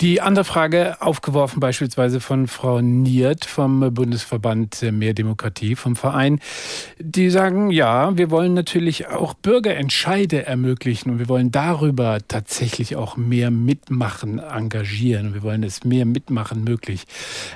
[0.00, 6.40] Die andere Frage, aufgeworfen beispielsweise von Frau Niert vom Bundesverband Mehr Demokratie, vom Verein,
[6.98, 13.16] die sagen, ja, wir wollen natürlich auch Bürgerentscheide ermöglichen und wir wollen darüber tatsächlich auch
[13.16, 17.04] mehr Mitmachen engagieren und wir wollen es mehr Mitmachen möglich,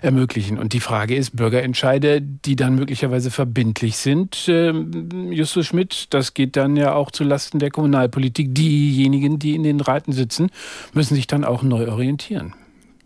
[0.02, 0.58] ermöglichen.
[0.58, 6.56] Und die Frage ist, Bürgerentscheide, die dann möglicherweise verbindlich sind, ähm, Justus Schmidt, das geht
[6.56, 8.54] dann ja auch zu Lasten der Kommunalpolitik.
[8.54, 10.50] Diejenigen, die in den Räten sitzen,
[10.92, 12.54] müssen sich dann auch neu orientieren.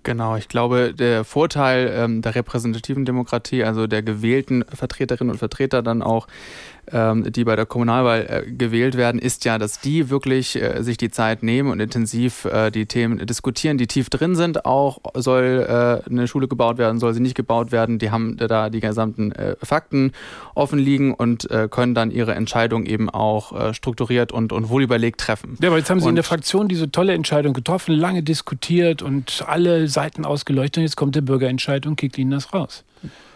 [0.04, 5.80] Genau, ich glaube, der Vorteil ähm, der repräsentativen Demokratie, also der gewählten Vertreterinnen und Vertreter
[5.80, 6.26] dann auch,
[6.92, 11.10] die bei der Kommunalwahl äh, gewählt werden, ist ja, dass die wirklich äh, sich die
[11.10, 14.64] Zeit nehmen und intensiv äh, die Themen diskutieren, die tief drin sind.
[14.64, 17.98] Auch soll eine Schule gebaut werden, soll sie nicht gebaut werden.
[17.98, 19.32] Die haben da die gesamten
[19.62, 20.12] Fakten
[20.54, 25.56] offen liegen und können dann ihre Entscheidung eben auch strukturiert und, und wohlüberlegt treffen.
[25.60, 29.02] Ja, aber jetzt haben Sie und in der Fraktion diese tolle Entscheidung getroffen, lange diskutiert
[29.02, 30.78] und alle Seiten ausgeleuchtet.
[30.78, 32.84] Und jetzt kommt der Bürgerentscheid und kickt Ihnen das raus.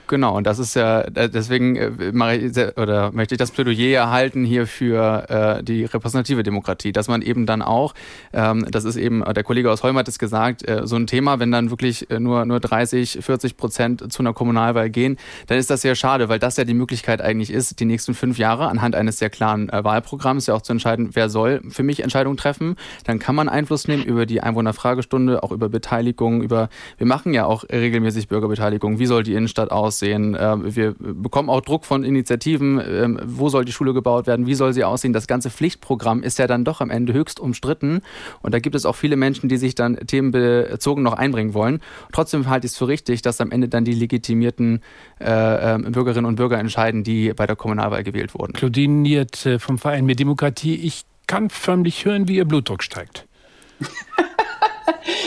[0.08, 4.44] Genau, und das ist ja, deswegen äh, mache ich oder möchte ich das Plädoyer erhalten
[4.44, 7.94] hier für äh, die repräsentative Demokratie, dass man eben dann auch,
[8.32, 11.40] ähm, das ist eben, der Kollege aus Holm hat es gesagt, äh, so ein Thema,
[11.40, 15.16] wenn dann wirklich äh, nur, nur 30, 40 Prozent zu einer Kommunalwahl gehen,
[15.48, 18.38] dann ist das sehr schade, weil das ja die Möglichkeit eigentlich ist, die nächsten fünf
[18.38, 22.02] Jahre anhand eines sehr klaren äh, Wahlprogramms ja auch zu entscheiden, wer soll für mich
[22.02, 22.76] Entscheidungen treffen.
[23.04, 27.44] Dann kann man Einfluss nehmen über die Einwohnerfragestunde, auch über Beteiligung, über, wir machen ja
[27.44, 30.36] auch regelmäßig Bürgerbeteiligung, wie soll die Innenstadt aussehen, aussehen.
[30.38, 34.54] Ähm, wir bekommen auch Druck von Initiativen, ähm, wo soll die Schule gebaut werden, wie
[34.54, 35.12] soll sie aussehen.
[35.12, 38.02] Das ganze Pflichtprogramm ist ja dann doch am Ende höchst umstritten.
[38.42, 41.80] Und da gibt es auch viele Menschen, die sich dann themenbezogen noch einbringen wollen.
[42.12, 44.80] Trotzdem halte ich es für richtig, dass am Ende dann die legitimierten
[45.20, 48.52] äh, ähm, Bürgerinnen und Bürger entscheiden, die bei der Kommunalwahl gewählt wurden.
[48.52, 50.74] Claudine Niert äh, vom Verein Mehr Demokratie.
[50.74, 53.26] Ich kann förmlich hören, wie Ihr Blutdruck steigt.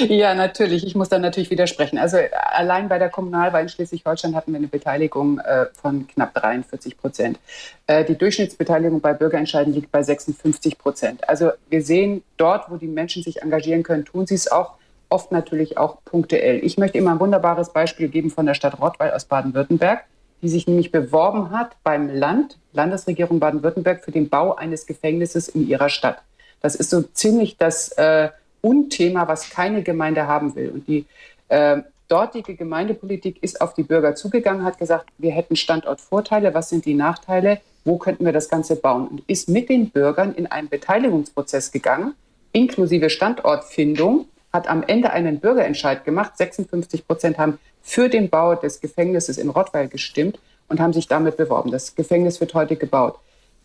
[0.08, 0.86] ja, natürlich.
[0.86, 1.98] Ich muss da natürlich widersprechen.
[1.98, 2.18] Also
[2.52, 7.40] allein bei der Kommunalwahl in Schleswig-Holstein hatten wir eine Beteiligung äh, von knapp 43 Prozent.
[7.88, 11.28] Äh, die Durchschnittsbeteiligung bei Bürgerentscheiden liegt bei 56 Prozent.
[11.28, 14.76] Also wir sehen dort, wo die Menschen sich engagieren können, tun sie es auch
[15.10, 16.64] oft natürlich auch punktuell.
[16.64, 20.06] Ich möchte immer ein wunderbares Beispiel geben von der Stadt Rottweil aus Baden-Württemberg,
[20.42, 25.68] die sich nämlich beworben hat beim Land, Landesregierung Baden-Württemberg, für den Bau eines Gefängnisses in
[25.68, 26.22] ihrer Stadt.
[26.62, 28.30] Das ist so ziemlich das äh,
[28.62, 30.70] Unthema, was keine Gemeinde haben will.
[30.70, 31.06] Und die
[31.50, 36.86] äh, dortige Gemeindepolitik ist auf die Bürger zugegangen, hat gesagt, wir hätten Standortvorteile, was sind
[36.86, 39.08] die Nachteile, wo könnten wir das Ganze bauen?
[39.08, 42.14] Und ist mit den Bürgern in einen Beteiligungsprozess gegangen,
[42.52, 46.38] inklusive Standortfindung, hat am Ende einen Bürgerentscheid gemacht.
[46.38, 51.38] 56 Prozent haben für den Bau des Gefängnisses in Rottweil gestimmt und haben sich damit
[51.38, 51.72] beworben.
[51.72, 53.20] Das Gefängnis wird heute gebaut.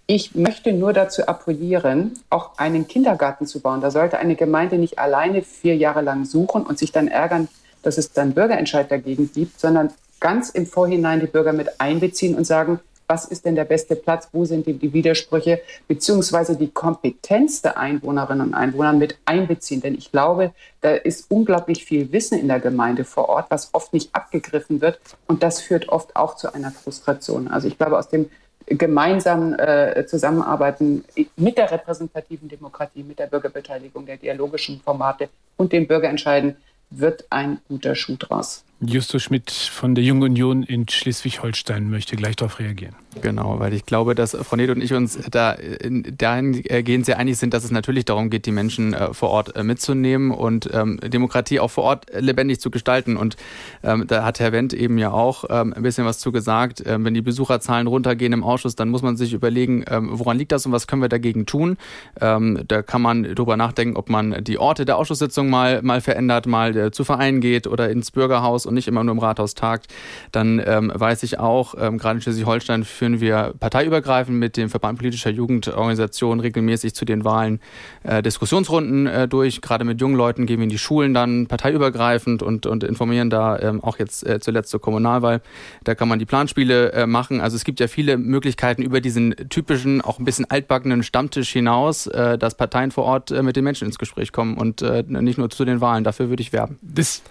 [0.07, 3.81] Ich möchte nur dazu appellieren, auch einen Kindergarten zu bauen.
[3.81, 7.49] Da sollte eine Gemeinde nicht alleine vier Jahre lang suchen und sich dann ärgern,
[7.83, 9.91] dass es dann Bürgerentscheid dagegen gibt, sondern
[10.21, 14.29] ganz im Vorhinein die Bürger mit einbeziehen und sagen, was ist denn der beste Platz,
[14.33, 19.83] wo sind die, Widersprüche, beziehungsweise die Kompetenz der Einwohnerinnen und Einwohner mit einbeziehen.
[19.83, 23.93] Denn ich glaube, da ist unglaublich viel Wissen in der Gemeinde vor Ort, was oft
[23.93, 25.01] nicht abgegriffen wird.
[25.27, 27.49] Und das führt oft auch zu einer Frustration.
[27.49, 28.31] Also ich glaube, aus dem
[28.67, 31.05] gemeinsam äh, zusammenarbeiten
[31.37, 36.57] mit der repräsentativen Demokratie, mit der Bürgerbeteiligung, der dialogischen Formate und dem Bürgerentscheiden,
[36.91, 38.65] wird ein guter Schuh draus.
[38.87, 42.95] Justus Schmidt von der Jungen Union in Schleswig-Holstein möchte gleich darauf reagieren.
[43.21, 45.57] Genau, weil ich glaube, dass Frau Ned und ich uns da
[45.89, 49.63] dahingehend sehr einig sind, dass es natürlich darum geht, die Menschen äh, vor Ort äh,
[49.63, 53.17] mitzunehmen und ähm, Demokratie auch vor Ort lebendig zu gestalten.
[53.17, 53.37] Und
[53.83, 56.83] ähm, da hat Herr Wendt eben ja auch ähm, ein bisschen was zu gesagt.
[56.87, 60.53] Ähm, wenn die Besucherzahlen runtergehen im Ausschuss, dann muss man sich überlegen, ähm, woran liegt
[60.53, 61.77] das und was können wir dagegen tun.
[62.21, 66.47] Ähm, da kann man darüber nachdenken, ob man die Orte der Ausschusssitzung mal, mal verändert,
[66.47, 69.93] mal äh, zu Vereinen geht oder ins Bürgerhaus und nicht immer nur im Rathaus tagt.
[70.33, 76.41] Dann weiß ich auch, gerade in Schleswig-Holstein, führen wir parteiübergreifend mit dem Verband politischer Jugendorganisationen
[76.41, 77.61] regelmäßig zu den Wahlen
[78.03, 79.61] äh, Diskussionsrunden äh, durch.
[79.61, 83.59] Gerade mit jungen Leuten gehen wir in die Schulen dann parteiübergreifend und, und informieren da
[83.59, 85.41] ähm, auch jetzt äh, zuletzt zur Kommunalwahl.
[85.85, 87.41] Da kann man die Planspiele äh, machen.
[87.41, 92.07] Also es gibt ja viele Möglichkeiten über diesen typischen, auch ein bisschen altbackenen Stammtisch hinaus,
[92.07, 95.51] äh, dass Parteien vor Ort äh, mit den Menschen ins Gespräch kommen und nicht nur
[95.51, 96.05] zu den Wahlen.
[96.05, 96.79] Dafür würde ich werben.
[96.83, 97.23] Das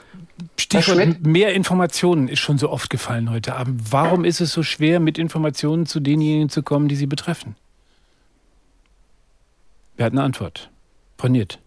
[0.57, 3.91] Stichwort mehr Informationen ist schon so oft gefallen heute Abend.
[3.91, 7.55] Warum ist es so schwer, mit Informationen zu denjenigen zu kommen, die Sie betreffen?
[9.95, 10.69] Wer hat eine Antwort?
[11.17, 11.59] Poniert.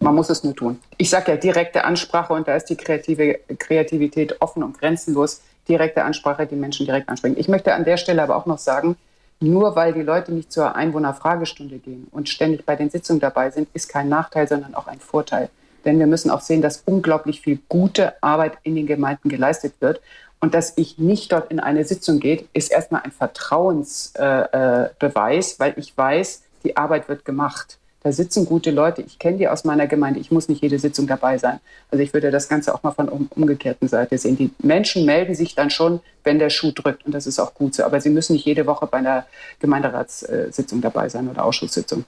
[0.00, 0.78] Man muss es nur tun.
[0.98, 5.42] Ich sage ja direkte Ansprache und da ist die kreative Kreativität offen und grenzenlos.
[5.68, 7.36] Direkte Ansprache, die Menschen direkt ansprechen.
[7.38, 8.96] Ich möchte an der Stelle aber auch noch sagen,
[9.40, 13.68] nur weil die Leute nicht zur Einwohnerfragestunde gehen und ständig bei den Sitzungen dabei sind,
[13.72, 15.50] ist kein Nachteil, sondern auch ein Vorteil.
[15.86, 20.02] Denn wir müssen auch sehen, dass unglaublich viel gute Arbeit in den Gemeinden geleistet wird.
[20.40, 25.72] Und dass ich nicht dort in eine Sitzung gehe, ist erstmal ein Vertrauensbeweis, äh, weil
[25.76, 27.78] ich weiß, die Arbeit wird gemacht.
[28.02, 29.00] Da sitzen gute Leute.
[29.02, 30.20] Ich kenne die aus meiner Gemeinde.
[30.20, 31.58] Ich muss nicht jede Sitzung dabei sein.
[31.90, 34.36] Also ich würde das Ganze auch mal von um, umgekehrten Seite sehen.
[34.36, 37.04] Die Menschen melden sich dann schon, wenn der Schuh drückt.
[37.04, 37.82] Und das ist auch gut so.
[37.82, 39.26] Aber sie müssen nicht jede Woche bei einer
[39.58, 42.04] Gemeinderatssitzung dabei sein oder Ausschusssitzung.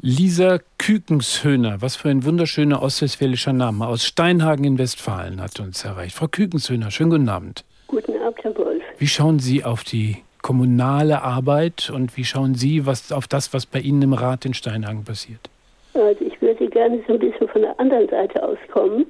[0.00, 6.16] Lisa Kükenshöhner, was für ein wunderschöner ostwestfälischer Name, aus Steinhagen in Westfalen hat uns erreicht.
[6.16, 7.64] Frau Kükenshöhner, schönen guten Abend.
[7.86, 8.82] Guten Abend, Herr Wolf.
[8.98, 13.64] Wie schauen Sie auf die kommunale Arbeit und wie schauen Sie was, auf das, was
[13.66, 15.48] bei Ihnen im Rat in Steinhagen passiert?
[15.94, 19.06] Also ich würde gerne so ein bisschen von der anderen Seite auskommen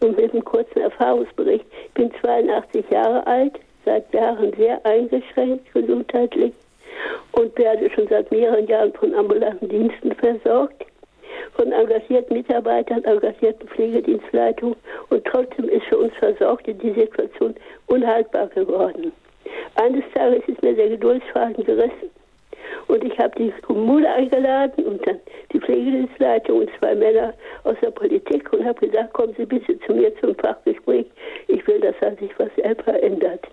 [0.00, 1.64] und mit einem kurzen Erfahrungsbericht.
[1.86, 6.52] Ich bin 82 Jahre alt, seit Jahren sehr eingeschränkt gesundheitlich
[7.32, 10.84] und werde schon seit mehreren Jahren von ambulanten Diensten versorgt,
[11.54, 14.76] von engagierten Mitarbeitern, engagierten Pflegedienstleitungen
[15.10, 17.54] und trotzdem ist für uns Versorgte die Situation
[17.86, 19.12] unhaltbar geworden.
[19.76, 22.10] Eines Tages ist mir der Geduldsfaden gerissen
[22.88, 25.20] und ich habe die Kommune eingeladen und dann
[25.52, 27.34] die Pflegedienstleitung und zwei Männer
[27.64, 31.06] aus der Politik und habe gesagt, kommen Sie bitte zu mir zum Fachgespräch.
[31.48, 33.46] Ich will, dass da sich was selber ändert.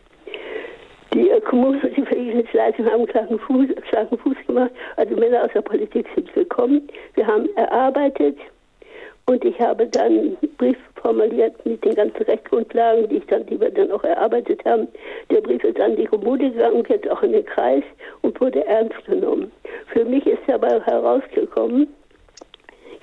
[1.14, 4.72] Die äh, Kommunen und die Verwaltungsleitung haben klaren Fuß, klaren Fuß gemacht.
[4.96, 6.88] Also Männer aus der Politik sind gekommen.
[7.14, 8.38] Wir haben erarbeitet
[9.26, 13.60] und ich habe dann einen Brief formuliert mit den ganzen Rechtsgrundlagen, die ich dann, die
[13.60, 14.88] wir dann auch erarbeitet haben.
[15.30, 17.84] Der Brief ist an die Kommune gegangen, jetzt auch in den Kreis
[18.22, 19.52] und wurde ernst genommen.
[19.88, 21.88] Für mich ist dabei herausgekommen,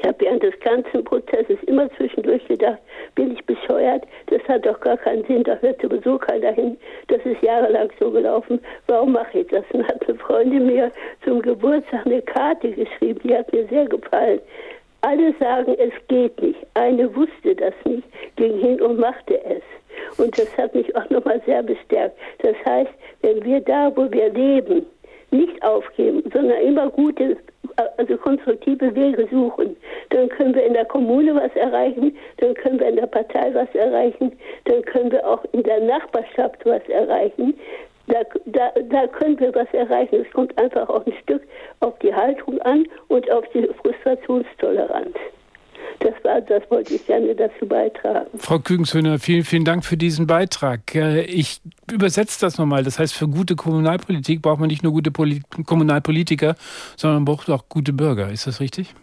[0.00, 2.78] ich habe während des ganzen Prozesses immer zwischendurch gedacht,
[3.16, 4.04] bin ich bescheuert?
[4.26, 6.78] Das hat doch gar keinen Sinn, da hört sowieso keiner hin.
[7.08, 8.60] Das ist jahrelang so gelaufen.
[8.86, 9.64] Warum mache ich das?
[9.72, 10.90] Und hat eine Freundin mir
[11.24, 14.40] zum Geburtstag eine Karte geschrieben, die hat mir sehr gefallen.
[15.02, 16.60] Alle sagen, es geht nicht.
[16.74, 19.62] Eine wusste das nicht, ging hin und machte es.
[20.18, 22.16] Und das hat mich auch nochmal sehr bestärkt.
[22.38, 22.90] Das heißt,
[23.22, 24.86] wenn wir da, wo wir leben,
[25.30, 27.36] nicht aufgeben, sondern immer gute,
[27.96, 29.76] also konstruktive Wege suchen.
[30.10, 33.72] Dann können wir in der Kommune was erreichen, dann können wir in der Partei was
[33.74, 34.32] erreichen,
[34.64, 37.54] dann können wir auch in der Nachbarschaft was erreichen.
[38.06, 40.24] Da, da, da können wir was erreichen.
[40.26, 41.42] Es kommt einfach auch ein Stück
[41.78, 45.14] auf die Haltung an und auf die Frustrationstoleranz.
[46.00, 48.26] Das war, das wollte ich gerne dazu beitragen.
[48.38, 50.94] Frau Kügenshöhner, vielen, vielen Dank für diesen Beitrag.
[50.94, 51.60] Äh, ich
[51.92, 52.82] übersetze das nochmal.
[52.82, 56.56] Das heißt, für gute Kommunalpolitik braucht man nicht nur gute Poli Kommunalpolitiker,
[56.96, 58.30] sondern man braucht auch gute Bürger.
[58.30, 58.94] Ist das richtig?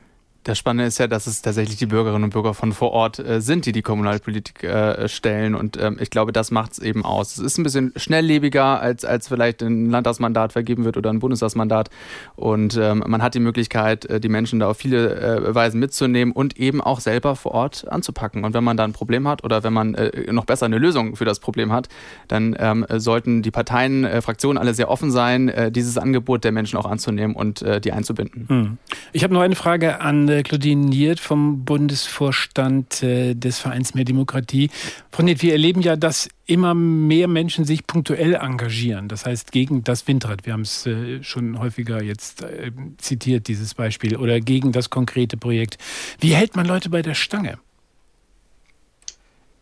[0.47, 3.41] Das Spannende ist ja, dass es tatsächlich die Bürgerinnen und Bürger von vor Ort äh,
[3.41, 5.55] sind, die die Kommunalpolitik äh, stellen.
[5.55, 7.33] Und ähm, ich glaube, das macht es eben aus.
[7.33, 11.89] Es ist ein bisschen schnelllebiger, als, als vielleicht ein Landtagsmandat vergeben wird oder ein Bundestagsmandat.
[12.37, 16.33] Und ähm, man hat die Möglichkeit, äh, die Menschen da auf viele äh, Weisen mitzunehmen
[16.33, 18.45] und eben auch selber vor Ort anzupacken.
[18.45, 21.17] Und wenn man da ein Problem hat oder wenn man äh, noch besser eine Lösung
[21.17, 21.89] für das Problem hat,
[22.29, 26.79] dann ähm, sollten die Parteien, äh, Fraktionen alle sehr offen sein, dieses Angebot der Menschen
[26.79, 28.45] auch anzunehmen und die einzubinden.
[28.47, 28.77] Hm.
[29.11, 34.69] Ich habe noch eine Frage an Claudine Niert vom Bundesvorstand äh, des Vereins Mehr Demokratie.
[35.11, 39.07] Frau Niert, wir erleben ja, dass immer mehr Menschen sich punktuell engagieren.
[39.07, 40.45] Das heißt, gegen das Windrad.
[40.45, 44.15] Wir haben es äh, schon häufiger jetzt äh, zitiert, dieses Beispiel.
[44.17, 45.77] Oder gegen das konkrete Projekt.
[46.19, 47.57] Wie hält man Leute bei der Stange?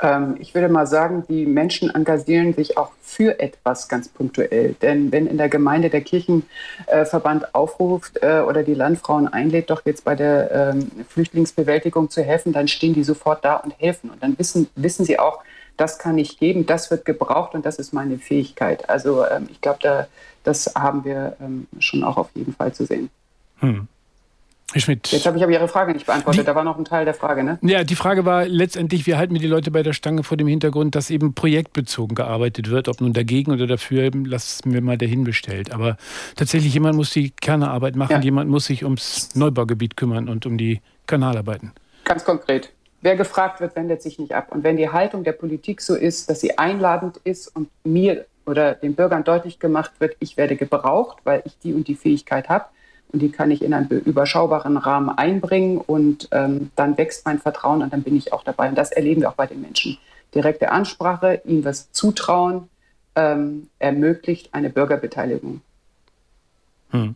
[0.01, 4.75] Ähm, ich würde mal sagen, die Menschen engagieren sich auch für etwas ganz punktuell.
[4.81, 10.03] Denn wenn in der Gemeinde der Kirchenverband aufruft äh, oder die Landfrauen einlädt, doch jetzt
[10.03, 14.09] bei der ähm, Flüchtlingsbewältigung zu helfen, dann stehen die sofort da und helfen.
[14.09, 15.39] Und dann wissen, wissen sie auch,
[15.77, 18.89] das kann ich geben, das wird gebraucht und das ist meine Fähigkeit.
[18.89, 20.07] Also ähm, ich glaube, da,
[20.43, 21.35] das haben wir
[21.79, 23.09] schon auch auf jeden Fall zu sehen.
[23.59, 23.87] Hm.
[24.75, 25.07] Herr Schmidt.
[25.07, 26.41] Jetzt habe ich aber Ihre Frage nicht beantwortet.
[26.41, 27.57] Die, da war noch ein Teil der Frage, ne?
[27.61, 30.47] Ja, die Frage war letztendlich, wie halten wir die Leute bei der Stange vor dem
[30.47, 35.71] Hintergrund, dass eben projektbezogen gearbeitet wird, ob nun dagegen oder dafür, lassen wir mal dahinbestellt.
[35.71, 35.95] Aber
[36.35, 38.19] tatsächlich, jemand muss die Kernarbeit machen, ja.
[38.19, 41.71] jemand muss sich ums Neubaugebiet kümmern und um die Kanalarbeiten.
[42.03, 42.73] Ganz konkret.
[42.99, 44.47] Wer gefragt wird, wendet sich nicht ab.
[44.51, 48.73] Und wenn die Haltung der Politik so ist, dass sie einladend ist und mir oder
[48.75, 52.65] den Bürgern deutlich gemacht wird, ich werde gebraucht, weil ich die und die Fähigkeit habe,
[53.11, 57.81] und die kann ich in einen überschaubaren Rahmen einbringen und ähm, dann wächst mein Vertrauen
[57.81, 58.69] und dann bin ich auch dabei.
[58.69, 59.97] Und das erleben wir auch bei den Menschen.
[60.33, 62.69] Direkte Ansprache, ihnen was zutrauen,
[63.15, 65.61] ähm, ermöglicht eine Bürgerbeteiligung.
[66.91, 67.15] Hm.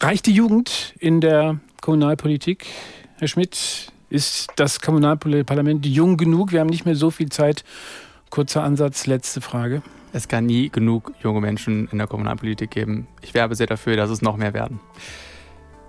[0.00, 2.66] Reicht die Jugend in der Kommunalpolitik,
[3.18, 3.92] Herr Schmidt?
[4.08, 6.52] Ist das Kommunalparlament jung genug?
[6.52, 7.64] Wir haben nicht mehr so viel Zeit.
[8.30, 9.82] Kurzer Ansatz, letzte Frage.
[10.16, 13.06] Es kann nie genug junge Menschen in der Kommunalpolitik geben.
[13.20, 14.80] Ich werbe sehr dafür, dass es noch mehr werden.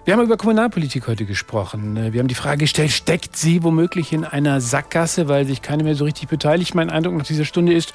[0.03, 2.11] Wir haben über Kommunalpolitik heute gesprochen.
[2.11, 5.95] Wir haben die Frage gestellt, steckt sie womöglich in einer Sackgasse, weil sich keiner mehr
[5.95, 6.75] so richtig beteiligt?
[6.75, 7.93] Mein Eindruck nach dieser Stunde ist,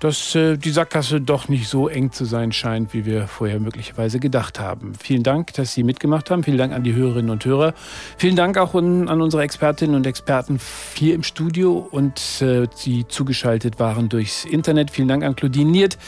[0.00, 4.18] dass äh, die Sackgasse doch nicht so eng zu sein scheint, wie wir vorher möglicherweise
[4.18, 4.94] gedacht haben.
[5.00, 6.42] Vielen Dank, dass Sie mitgemacht haben.
[6.42, 7.74] Vielen Dank an die Hörerinnen und Hörer.
[8.16, 10.58] Vielen Dank auch an, unsere Expertinnen und Experten
[10.94, 14.90] hier im Studio und äh, die zugeschaltet waren durchs Internet.
[14.90, 15.98] Vielen Dank an Claudine Niert,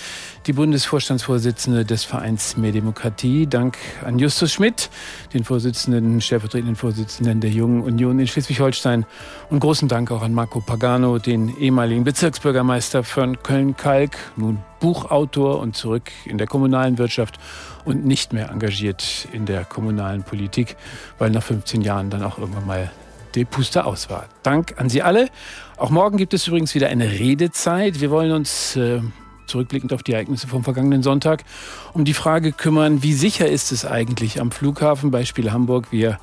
[0.47, 3.47] die Bundesvorstandsvorsitzende des Vereins Mehr Demokratie.
[3.47, 4.91] Dank an Justus Schmidt,
[5.35, 9.07] den Vorsitzenden, stellvertretenden Vorsitzenden der Jungen Union in Schleswig-Holstein.
[9.51, 15.77] Und großen Dank auch an Marco Pagano, den ehemaligen Bezirksbürgermeister von Köln-Kalk, nun Buchautor und
[15.77, 17.39] zurück in der kommunalen Wirtschaft
[17.85, 20.77] und nicht mehr engagiert in der kommunalen Politik,
[21.19, 22.91] weil nach 15 Jahren dann auch irgendwann mal
[23.35, 24.27] die Puste aus war.
[24.43, 25.29] Dank an Sie alle.
[25.77, 28.01] Auch morgen gibt es übrigens wieder eine Redezeit.
[28.01, 29.01] Wir wollen uns äh,
[29.47, 31.45] zurückblickend auf die Ereignisse vom vergangenen Sonntag,
[31.93, 35.93] um die Frage kümmern, wie sicher ist es eigentlich am Flughafen, Beispiel Hamburg.
[35.93, 36.19] Wir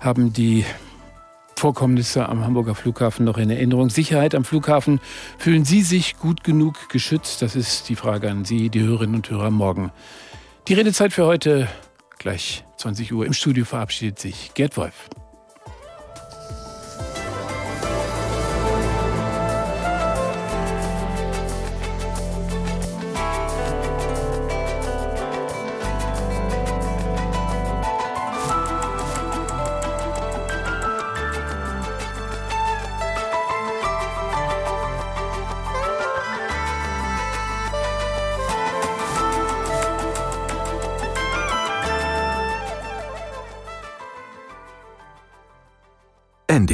[0.00, 0.64] haben die
[1.56, 3.88] Vorkommnisse am Hamburger Flughafen noch in Erinnerung.
[3.88, 5.00] Sicherheit am Flughafen.
[5.38, 7.40] Fühlen Sie sich gut genug geschützt?
[7.40, 9.92] Das ist die Frage an Sie, die Hörerinnen und Hörer morgen.
[10.66, 11.68] Die Redezeit für heute
[12.18, 13.26] gleich 20 Uhr.
[13.26, 15.08] Im Studio verabschiedet sich Gerd Wolf.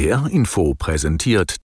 [0.09, 1.51] NDR Info präsentiert